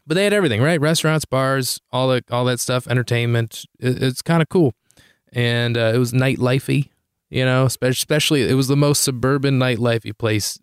But 0.06 0.14
they 0.14 0.24
had 0.24 0.32
everything, 0.32 0.62
right? 0.62 0.80
Restaurants, 0.80 1.26
bars, 1.26 1.78
all 1.92 2.08
that, 2.08 2.24
all 2.30 2.46
that 2.46 2.58
stuff, 2.58 2.88
entertainment. 2.88 3.64
It, 3.78 4.02
it's 4.02 4.22
kind 4.22 4.40
of 4.40 4.48
cool 4.48 4.74
and 5.32 5.76
uh, 5.76 5.92
it 5.94 5.98
was 5.98 6.12
nightlifey, 6.12 6.90
you 7.28 7.44
know, 7.44 7.66
especially 7.66 8.48
it 8.48 8.54
was 8.54 8.68
the 8.68 8.76
most 8.76 9.02
suburban 9.02 9.58
nightlifey 9.58 10.16
place. 10.16 10.58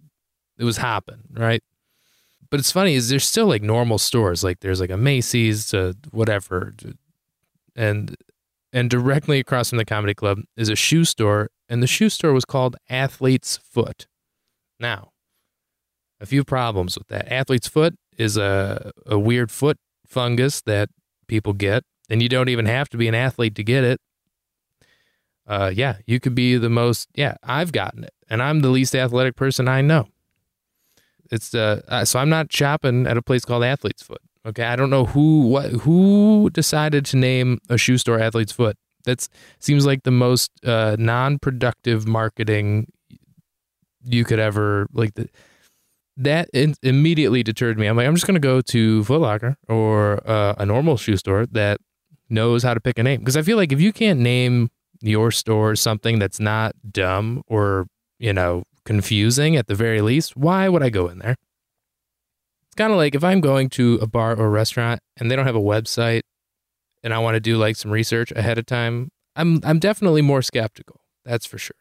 It 0.58 0.63
was 0.63 0.77
hopping, 0.77 1.24
right? 1.32 1.63
But 2.50 2.60
it's 2.60 2.72
funny 2.72 2.96
is 2.96 3.10
there's 3.10 3.27
still 3.27 3.48
like 3.48 3.62
normal 3.62 3.98
stores, 3.98 4.44
like 4.44 4.60
there's 4.62 4.80
like 4.80 4.89
a 4.89 4.98
Macy's 4.98 5.68
to 5.68 5.96
whatever, 6.12 6.74
and 7.75 8.16
and 8.74 8.89
directly 8.89 9.39
across 9.39 9.70
from 9.70 9.77
the 9.77 9.86
comedy 9.86 10.13
club 10.13 10.39
is 10.56 10.70
a 10.70 10.75
shoe 10.75 11.06
store, 11.06 11.50
and 11.70 11.82
the 11.82 11.88
shoe 11.88 12.10
store 12.10 12.34
was 12.34 12.46
called 12.46 12.75
Athlete's 12.89 13.58
Foot. 13.58 14.08
Now, 14.80 15.12
a 16.20 16.25
few 16.25 16.44
problems 16.44 16.98
with 16.98 17.08
that. 17.08 17.32
Athlete's 17.32 17.68
foot 17.68 17.96
is 18.18 18.38
a 18.38 18.92
a 19.06 19.20
weird 19.20 19.51
foot 19.51 19.77
fungus 20.06 20.62
that 20.62 20.89
people 21.27 21.54
get, 21.54 21.84
and 22.10 22.22
you 22.22 22.30
don't 22.30 22.50
even 22.50 22.66
have 22.66 22.89
to 22.89 22.98
be 22.98 23.08
an 23.08 23.16
athlete 23.16 23.56
to 23.56 23.63
get 23.63 23.84
it 23.84 24.00
uh, 25.48 25.72
yeah, 25.74 25.98
you 26.06 26.20
could 26.20 26.36
be 26.36 26.58
the 26.58 26.70
most. 26.70 27.08
Yeah, 27.16 27.36
I've 27.42 27.72
gotten 27.72 28.04
it, 28.04 28.13
and 28.30 28.44
I'm 28.44 28.60
the 28.60 28.70
least 28.70 28.94
athletic 28.94 29.36
person 29.36 29.68
I 29.68 29.82
know. 29.82 30.08
It's 31.31 31.53
uh, 31.53 32.05
so 32.05 32.19
I'm 32.19 32.29
not 32.29 32.51
shopping 32.51 33.07
at 33.07 33.17
a 33.17 33.22
place 33.22 33.46
called 33.46 33.63
Athlete's 33.63 34.03
Foot. 34.03 34.22
Okay, 34.46 34.63
I 34.63 34.75
don't 34.75 34.89
know 34.89 35.05
who 35.05 35.48
what 35.48 35.72
who 35.72 36.50
decided 36.51 37.05
to 37.07 37.17
name 37.17 37.60
a 37.69 37.77
shoe 37.77 37.98
store 37.98 38.19
Athlete's 38.19 38.51
Foot. 38.51 38.77
That 39.05 39.27
seems 39.60 39.86
like 39.86 40.03
the 40.03 40.12
most 40.12 40.51
uh, 40.65 40.96
non-productive 41.00 42.07
marketing 42.07 42.91
you 44.03 44.24
could 44.24 44.39
ever 44.39 44.88
like. 44.93 45.15
The, 45.15 45.29
that 46.17 46.50
in, 46.51 46.74
immediately 46.81 47.43
deterred 47.43 47.77
me. 47.77 47.86
I'm 47.86 47.96
like, 47.96 48.07
I'm 48.07 48.15
just 48.15 48.25
to 48.25 48.39
go 48.39 48.60
to 48.60 49.03
Foot 49.03 49.22
Locker 49.22 49.55
or 49.69 50.27
uh, 50.27 50.55
a 50.57 50.65
normal 50.65 50.98
shoe 50.98 51.15
store 51.15 51.46
that 51.51 51.79
knows 52.29 52.63
how 52.63 52.74
to 52.74 52.79
pick 52.79 52.98
a 52.98 53.03
name 53.03 53.19
because 53.19 53.38
I 53.38 53.41
feel 53.43 53.55
like 53.55 53.72
if 53.72 53.79
you 53.79 53.93
can't 53.93 54.19
name 54.19 54.69
your 55.01 55.31
store 55.31 55.75
something 55.75 56.19
that's 56.19 56.39
not 56.39 56.75
dumb 56.91 57.43
or, 57.48 57.88
you 58.19 58.34
know, 58.34 58.63
confusing 58.88 59.56
at 59.56 59.67
the 59.67 59.75
very 59.75 60.01
least, 60.01 60.36
why 60.36 60.67
would 60.67 60.82
I 60.82 60.89
go 60.89 61.08
in 61.10 61.20
there? 61.20 61.36
It's 62.67 62.75
kind 62.75 62.91
of 62.91 62.98
like 62.98 63.13
if 63.13 63.24
I'm 63.24 63.41
going 63.41 63.70
to 63.72 64.00
a 64.01 64.08
bar 64.08 64.32
or 64.32 64.46
a 64.46 64.50
restaurant 64.50 65.01
and 65.17 65.29
they 65.29 65.36
don't 65.36 65.46
have 65.46 65.56
a 65.56 65.60
website 65.60 66.22
and 67.03 67.13
I 67.13 67.20
want 67.20 67.36
to 67.36 67.39
do 67.39 67.58
like 67.58 67.75
some 67.75 67.91
research 67.91 68.32
ahead 68.32 68.58
of 68.58 68.65
time, 68.65 69.12
I'm 69.36 69.62
I'm 69.63 69.77
definitely 69.77 70.24
more 70.24 70.41
skeptical. 70.41 71.01
That's 71.25 71.46
for 71.46 71.60
sure. 71.60 71.75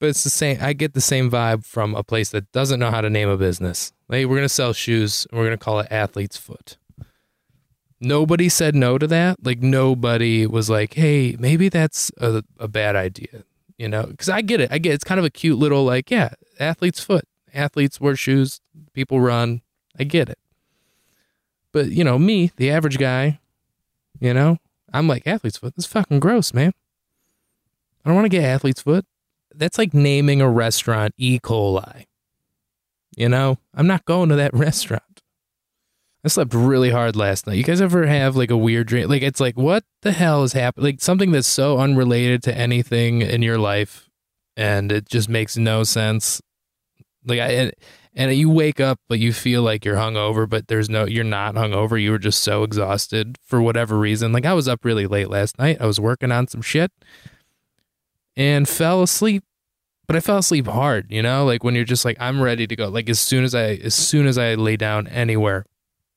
But 0.00 0.08
it's 0.08 0.24
the 0.24 0.30
same 0.30 0.58
I 0.60 0.72
get 0.72 0.94
the 0.94 1.00
same 1.00 1.30
vibe 1.30 1.64
from 1.64 1.94
a 1.94 2.02
place 2.02 2.30
that 2.30 2.50
doesn't 2.52 2.80
know 2.80 2.90
how 2.90 3.02
to 3.02 3.10
name 3.10 3.28
a 3.28 3.36
business. 3.36 3.92
Like 4.08 4.26
we're 4.26 4.36
going 4.36 4.42
to 4.42 4.48
sell 4.48 4.72
shoes 4.72 5.26
and 5.30 5.38
we're 5.38 5.46
going 5.46 5.58
to 5.58 5.64
call 5.64 5.78
it 5.80 5.88
Athlete's 5.90 6.36
Foot 6.36 6.78
nobody 8.00 8.48
said 8.48 8.74
no 8.74 8.98
to 8.98 9.06
that. 9.06 9.44
Like 9.44 9.60
nobody 9.60 10.46
was 10.46 10.68
like, 10.70 10.94
"Hey, 10.94 11.36
maybe 11.38 11.68
that's 11.68 12.10
a, 12.18 12.42
a 12.58 12.68
bad 12.68 12.96
idea." 12.96 13.44
You 13.78 13.88
know, 13.88 14.04
because 14.04 14.28
I 14.28 14.40
get 14.40 14.60
it. 14.60 14.72
I 14.72 14.78
get 14.78 14.92
it. 14.92 14.94
it's 14.94 15.04
kind 15.04 15.18
of 15.18 15.24
a 15.24 15.30
cute 15.30 15.58
little 15.58 15.84
like, 15.84 16.10
yeah, 16.10 16.30
athlete's 16.58 17.00
foot. 17.00 17.24
Athletes 17.52 18.00
wear 18.00 18.16
shoes. 18.16 18.60
People 18.94 19.20
run. 19.20 19.60
I 19.98 20.04
get 20.04 20.28
it. 20.28 20.38
But 21.72 21.90
you 21.90 22.04
know, 22.04 22.18
me, 22.18 22.52
the 22.56 22.70
average 22.70 22.98
guy, 22.98 23.38
you 24.18 24.32
know, 24.32 24.58
I'm 24.92 25.08
like 25.08 25.26
athlete's 25.26 25.58
foot. 25.58 25.74
That's 25.76 25.86
fucking 25.86 26.20
gross, 26.20 26.54
man. 26.54 26.72
I 28.04 28.08
don't 28.08 28.14
want 28.14 28.24
to 28.24 28.30
get 28.30 28.44
athlete's 28.44 28.82
foot. 28.82 29.04
That's 29.54 29.78
like 29.78 29.92
naming 29.92 30.40
a 30.40 30.48
restaurant 30.48 31.14
E. 31.18 31.38
coli. 31.38 32.04
You 33.16 33.28
know, 33.28 33.58
I'm 33.74 33.86
not 33.86 34.04
going 34.04 34.28
to 34.28 34.36
that 34.36 34.54
restaurant. 34.54 35.15
I 36.26 36.28
slept 36.28 36.54
really 36.54 36.90
hard 36.90 37.14
last 37.14 37.46
night. 37.46 37.56
You 37.56 37.62
guys 37.62 37.80
ever 37.80 38.04
have 38.04 38.34
like 38.34 38.50
a 38.50 38.56
weird 38.56 38.88
dream? 38.88 39.08
Like 39.08 39.22
it's 39.22 39.38
like 39.38 39.56
what 39.56 39.84
the 40.02 40.10
hell 40.10 40.42
is 40.42 40.54
happening? 40.54 40.84
Like 40.84 41.00
something 41.00 41.30
that's 41.30 41.46
so 41.46 41.78
unrelated 41.78 42.42
to 42.42 42.58
anything 42.58 43.22
in 43.22 43.42
your 43.42 43.58
life, 43.58 44.10
and 44.56 44.90
it 44.90 45.08
just 45.08 45.28
makes 45.28 45.56
no 45.56 45.84
sense. 45.84 46.42
Like 47.24 47.38
I 47.38 47.46
and, 47.50 47.72
and 48.12 48.34
you 48.34 48.50
wake 48.50 48.80
up, 48.80 48.98
but 49.08 49.20
you 49.20 49.32
feel 49.32 49.62
like 49.62 49.84
you're 49.84 49.94
hungover, 49.94 50.48
but 50.48 50.66
there's 50.66 50.90
no, 50.90 51.04
you're 51.04 51.22
not 51.22 51.54
hungover. 51.54 52.02
You 52.02 52.10
were 52.10 52.18
just 52.18 52.42
so 52.42 52.64
exhausted 52.64 53.38
for 53.44 53.62
whatever 53.62 53.96
reason. 53.96 54.32
Like 54.32 54.46
I 54.46 54.54
was 54.54 54.66
up 54.66 54.84
really 54.84 55.06
late 55.06 55.30
last 55.30 55.60
night. 55.60 55.76
I 55.80 55.86
was 55.86 56.00
working 56.00 56.32
on 56.32 56.48
some 56.48 56.62
shit 56.62 56.90
and 58.36 58.68
fell 58.68 59.00
asleep 59.00 59.44
but 60.08 60.14
I 60.14 60.20
fell 60.20 60.38
asleep 60.38 60.66
hard, 60.68 61.10
you 61.10 61.20
know, 61.20 61.44
like 61.44 61.64
when 61.64 61.74
you're 61.74 61.84
just 61.84 62.04
like, 62.04 62.16
I'm 62.20 62.40
ready 62.40 62.66
to 62.68 62.76
go. 62.76 62.88
Like 62.88 63.08
as 63.08 63.18
soon 63.18 63.42
as 63.42 63.56
I, 63.56 63.74
as 63.74 63.92
soon 63.92 64.28
as 64.28 64.38
I 64.38 64.54
lay 64.54 64.76
down 64.76 65.08
anywhere, 65.08 65.66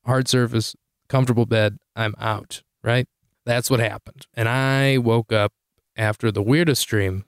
hard 0.06 0.28
surface, 0.28 0.76
comfortable 1.08 1.46
bed, 1.46 1.78
I'm 1.96 2.16
out, 2.20 2.62
right? 2.84 3.08
That's 3.46 3.70
what 3.70 3.80
happened. 3.80 4.28
And 4.34 4.48
I 4.48 4.98
woke 4.98 5.32
up 5.32 5.54
after 5.96 6.32
the 6.32 6.42
weirdest 6.42 6.88
dream, 6.88 7.26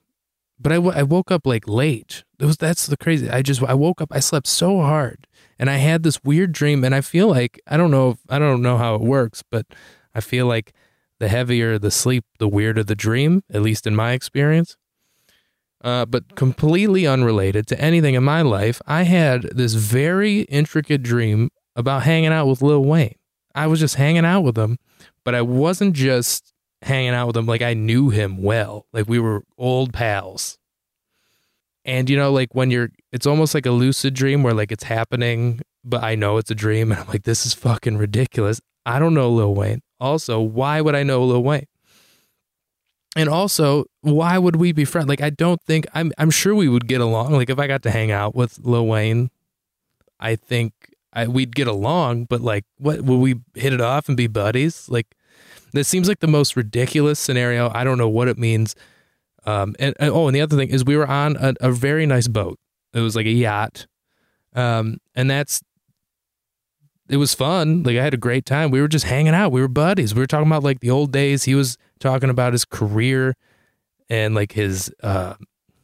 but 0.58 0.72
I, 0.72 0.76
w- 0.76 0.96
I 0.96 1.02
woke 1.02 1.30
up 1.30 1.46
like 1.46 1.66
late. 1.66 2.24
It 2.38 2.46
was, 2.46 2.56
that's 2.56 2.86
the 2.86 2.96
crazy. 2.96 3.28
I 3.28 3.42
just, 3.42 3.62
I 3.62 3.74
woke 3.74 4.00
up, 4.00 4.08
I 4.12 4.20
slept 4.20 4.46
so 4.46 4.80
hard 4.80 5.26
and 5.58 5.68
I 5.68 5.76
had 5.76 6.02
this 6.02 6.22
weird 6.24 6.52
dream 6.52 6.84
and 6.84 6.94
I 6.94 7.00
feel 7.00 7.28
like, 7.28 7.60
I 7.66 7.76
don't 7.76 7.90
know, 7.90 8.10
if, 8.10 8.18
I 8.28 8.38
don't 8.38 8.62
know 8.62 8.78
how 8.78 8.94
it 8.94 9.00
works, 9.00 9.42
but 9.50 9.66
I 10.14 10.20
feel 10.20 10.46
like 10.46 10.72
the 11.18 11.28
heavier 11.28 11.78
the 11.78 11.90
sleep, 11.90 12.24
the 12.38 12.48
weirder 12.48 12.82
the 12.82 12.96
dream, 12.96 13.42
at 13.52 13.62
least 13.62 13.86
in 13.86 13.94
my 13.94 14.12
experience. 14.12 14.76
Uh, 15.82 16.04
but 16.04 16.36
completely 16.36 17.06
unrelated 17.06 17.66
to 17.66 17.80
anything 17.80 18.14
in 18.14 18.22
my 18.22 18.42
life, 18.42 18.80
I 18.86 19.02
had 19.02 19.42
this 19.42 19.74
very 19.74 20.42
intricate 20.42 21.02
dream 21.02 21.50
about 21.76 22.02
hanging 22.02 22.32
out 22.32 22.46
with 22.46 22.62
Lil 22.62 22.84
Wayne. 22.84 23.16
I 23.54 23.66
was 23.66 23.80
just 23.80 23.96
hanging 23.96 24.24
out 24.24 24.42
with 24.42 24.56
him, 24.56 24.78
but 25.24 25.34
I 25.34 25.42
wasn't 25.42 25.94
just 25.94 26.52
hanging 26.82 27.10
out 27.10 27.28
with 27.28 27.36
him 27.36 27.46
like 27.46 27.62
I 27.62 27.74
knew 27.74 28.10
him 28.10 28.42
well. 28.42 28.86
Like 28.92 29.08
we 29.08 29.18
were 29.18 29.42
old 29.56 29.92
pals. 29.92 30.58
And 31.84 32.08
you 32.08 32.16
know, 32.16 32.32
like 32.32 32.54
when 32.54 32.70
you're, 32.70 32.90
it's 33.12 33.26
almost 33.26 33.54
like 33.54 33.66
a 33.66 33.70
lucid 33.70 34.14
dream 34.14 34.42
where 34.42 34.54
like 34.54 34.72
it's 34.72 34.84
happening, 34.84 35.60
but 35.84 36.02
I 36.02 36.14
know 36.14 36.38
it's 36.38 36.50
a 36.50 36.54
dream. 36.54 36.92
And 36.92 37.00
I'm 37.00 37.08
like, 37.08 37.24
this 37.24 37.44
is 37.44 37.54
fucking 37.54 37.98
ridiculous. 37.98 38.60
I 38.86 38.98
don't 38.98 39.14
know 39.14 39.30
Lil 39.30 39.54
Wayne. 39.54 39.82
Also, 40.00 40.40
why 40.40 40.80
would 40.80 40.94
I 40.94 41.02
know 41.02 41.24
Lil 41.24 41.42
Wayne? 41.42 41.66
And 43.14 43.28
also, 43.28 43.84
why 44.00 44.38
would 44.38 44.56
we 44.56 44.72
be 44.72 44.84
friends? 44.84 45.08
Like, 45.08 45.20
I 45.20 45.30
don't 45.30 45.60
think 45.62 45.86
I'm. 45.94 46.12
I'm 46.16 46.30
sure 46.30 46.54
we 46.54 46.68
would 46.68 46.88
get 46.88 47.02
along. 47.02 47.32
Like, 47.32 47.50
if 47.50 47.58
I 47.58 47.66
got 47.66 47.82
to 47.82 47.90
hang 47.90 48.10
out 48.10 48.34
with 48.34 48.58
Lil 48.60 48.86
Wayne, 48.86 49.30
I 50.18 50.34
think 50.34 50.91
I, 51.12 51.28
we'd 51.28 51.54
get 51.54 51.66
along. 51.66 52.24
But 52.24 52.40
like, 52.40 52.64
what 52.78 53.02
will 53.02 53.18
we 53.18 53.36
hit 53.54 53.72
it 53.72 53.80
off 53.80 54.08
and 54.08 54.16
be 54.16 54.26
buddies? 54.26 54.88
Like, 54.88 55.14
this 55.72 55.88
seems 55.88 56.08
like 56.08 56.20
the 56.20 56.26
most 56.26 56.56
ridiculous 56.56 57.18
scenario. 57.18 57.70
I 57.74 57.84
don't 57.84 57.98
know 57.98 58.08
what 58.08 58.28
it 58.28 58.38
means. 58.38 58.74
Um, 59.44 59.74
and, 59.78 59.94
and 59.98 60.10
oh, 60.10 60.28
and 60.28 60.36
the 60.36 60.40
other 60.40 60.56
thing 60.56 60.68
is, 60.68 60.84
we 60.84 60.96
were 60.96 61.06
on 61.06 61.36
a, 61.36 61.54
a 61.60 61.72
very 61.72 62.06
nice 62.06 62.28
boat. 62.28 62.58
It 62.92 63.00
was 63.00 63.16
like 63.16 63.26
a 63.26 63.30
yacht. 63.30 63.86
Um, 64.54 64.98
and 65.14 65.30
that's 65.30 65.62
it 67.08 67.16
was 67.16 67.34
fun. 67.34 67.82
Like 67.82 67.96
I 67.96 68.02
had 68.02 68.14
a 68.14 68.18
great 68.18 68.46
time. 68.46 68.70
We 68.70 68.80
were 68.80 68.88
just 68.88 69.04
hanging 69.04 69.34
out. 69.34 69.52
We 69.52 69.60
were 69.60 69.68
buddies. 69.68 70.14
We 70.14 70.20
were 70.20 70.26
talking 70.26 70.46
about 70.46 70.62
like 70.62 70.80
the 70.80 70.90
old 70.90 71.12
days. 71.12 71.44
He 71.44 71.54
was 71.54 71.76
talking 72.00 72.30
about 72.30 72.52
his 72.52 72.64
career 72.64 73.36
and 74.08 74.34
like 74.34 74.52
his 74.52 74.92
uh 75.02 75.34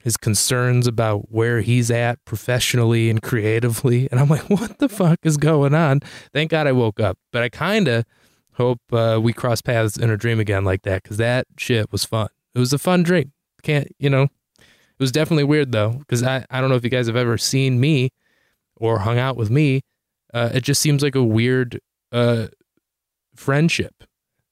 his 0.02 0.16
concerns 0.16 0.86
about 0.86 1.30
where 1.30 1.60
he's 1.60 1.90
at 1.90 2.24
professionally 2.24 3.10
and 3.10 3.22
creatively. 3.22 4.08
And 4.10 4.20
I'm 4.20 4.28
like, 4.28 4.42
what 4.50 4.78
the 4.78 4.88
fuck 4.88 5.18
is 5.22 5.36
going 5.36 5.74
on? 5.74 6.00
Thank 6.32 6.50
God 6.50 6.66
I 6.66 6.72
woke 6.72 7.00
up. 7.00 7.18
But 7.32 7.42
I 7.42 7.48
kind 7.48 7.88
of 7.88 8.04
hope 8.54 8.80
uh, 8.92 9.18
we 9.22 9.32
cross 9.32 9.60
paths 9.60 9.96
in 9.96 10.10
a 10.10 10.16
dream 10.16 10.40
again 10.40 10.64
like 10.64 10.82
that 10.82 11.02
because 11.02 11.16
that 11.18 11.46
shit 11.56 11.92
was 11.92 12.04
fun. 12.04 12.28
It 12.54 12.58
was 12.58 12.72
a 12.72 12.78
fun 12.78 13.02
dream. 13.02 13.32
Can't, 13.62 13.88
you 13.98 14.10
know, 14.10 14.24
it 14.24 15.00
was 15.00 15.12
definitely 15.12 15.44
weird 15.44 15.72
though 15.72 15.90
because 15.90 16.22
I, 16.22 16.44
I 16.50 16.60
don't 16.60 16.70
know 16.70 16.76
if 16.76 16.84
you 16.84 16.90
guys 16.90 17.06
have 17.06 17.16
ever 17.16 17.38
seen 17.38 17.80
me 17.80 18.10
or 18.76 19.00
hung 19.00 19.18
out 19.18 19.36
with 19.36 19.50
me 19.50 19.82
uh, 20.32 20.50
it 20.52 20.62
just 20.62 20.80
seems 20.80 21.02
like 21.02 21.14
a 21.14 21.22
weird 21.22 21.80
uh, 22.12 22.48
friendship. 23.34 24.04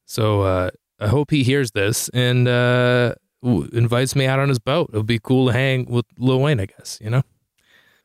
So 0.06 0.42
uh, 0.42 0.70
I 1.00 1.08
hope 1.08 1.30
he 1.30 1.42
hears 1.42 1.72
this 1.72 2.08
and 2.10 2.48
uh, 2.48 3.14
invites 3.42 4.16
me 4.16 4.26
out 4.26 4.38
on 4.38 4.48
his 4.48 4.58
boat. 4.58 4.90
It'll 4.90 5.02
be 5.02 5.18
cool 5.18 5.48
to 5.48 5.52
hang 5.52 5.86
with 5.86 6.06
Lil 6.18 6.40
Wayne, 6.40 6.60
I 6.60 6.66
guess, 6.66 6.98
you 7.02 7.10
know? 7.10 7.22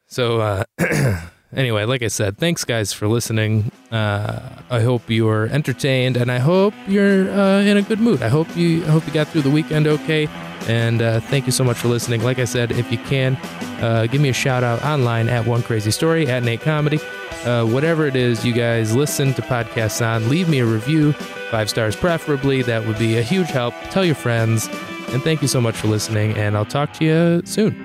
So 0.08 0.41
uh, 0.41 0.63
anyway, 1.56 1.86
like 1.86 2.04
I 2.04 2.08
said, 2.08 2.38
thanks 2.38 2.63
guys 2.63 2.91
for 2.91 3.08
listening. 3.08 3.72
Uh, 3.91 4.41
I 4.70 4.82
hope 4.82 5.10
you 5.10 5.28
are 5.30 5.46
entertained 5.48 6.17
and 6.17 6.32
I 6.32 6.39
hope 6.39 6.74
you're 6.88 7.28
in 7.62 7.78
a 7.78 7.82
good 7.82 8.00
mood. 8.00 8.22
I 8.22 8.28
hope 8.28 8.56
you 8.58 8.84
I 8.84 8.88
hope 8.88 9.08
you 9.08 9.13
got 9.13 9.28
through 9.30 9.44
the 9.44 9.50
weekend 9.50 9.88
okay. 9.88 10.28
And 10.67 11.02
uh, 11.02 11.20
thank 11.22 11.46
you 11.46 11.52
so 11.52 11.63
much 11.63 11.78
for 11.78 11.88
listening. 11.88 12.24
Like 12.24 12.39
I 12.39 12.46
said, 12.46 12.72
if 12.72 12.91
you 12.91 12.98
can, 13.00 13.36
uh, 13.82 14.08
give 14.12 14.22
me 14.22 14.30
a 14.30 14.34
shout 14.34 14.63
out 14.63 14.84
online 14.84 15.28
at 15.28 15.46
One 15.48 15.63
Crazy 15.63 15.91
Story 15.91 16.28
at 16.28 16.44
Nate 16.44 16.62
Comedy. 16.62 17.00
Uh, 17.46 17.65
whatever 17.65 18.06
it 18.06 18.15
is 18.15 18.46
you 18.46 18.54
guys 18.54 18.96
listen 18.96 19.34
to 19.34 19.41
podcasts 19.41 20.06
on, 20.06 20.30
leave 20.30 20.48
me 20.48 20.60
a 20.60 20.65
review, 20.65 21.13
five 21.50 21.70
stars 21.70 21.96
preferably. 21.96 22.62
That 22.62 22.86
would 22.86 23.00
be 23.00 23.17
a 23.17 23.24
huge 23.24 23.50
help. 23.50 23.74
Tell 23.89 24.06
your 24.06 24.15
friends. 24.15 24.70
And 25.12 25.21
thank 25.21 25.41
you 25.41 25.47
so 25.47 25.60
much 25.60 25.76
for 25.76 25.88
listening. 25.88 26.38
And 26.38 26.56
I'll 26.56 26.65
talk 26.65 26.93
to 26.93 27.06
you 27.06 27.41
soon. 27.45 27.81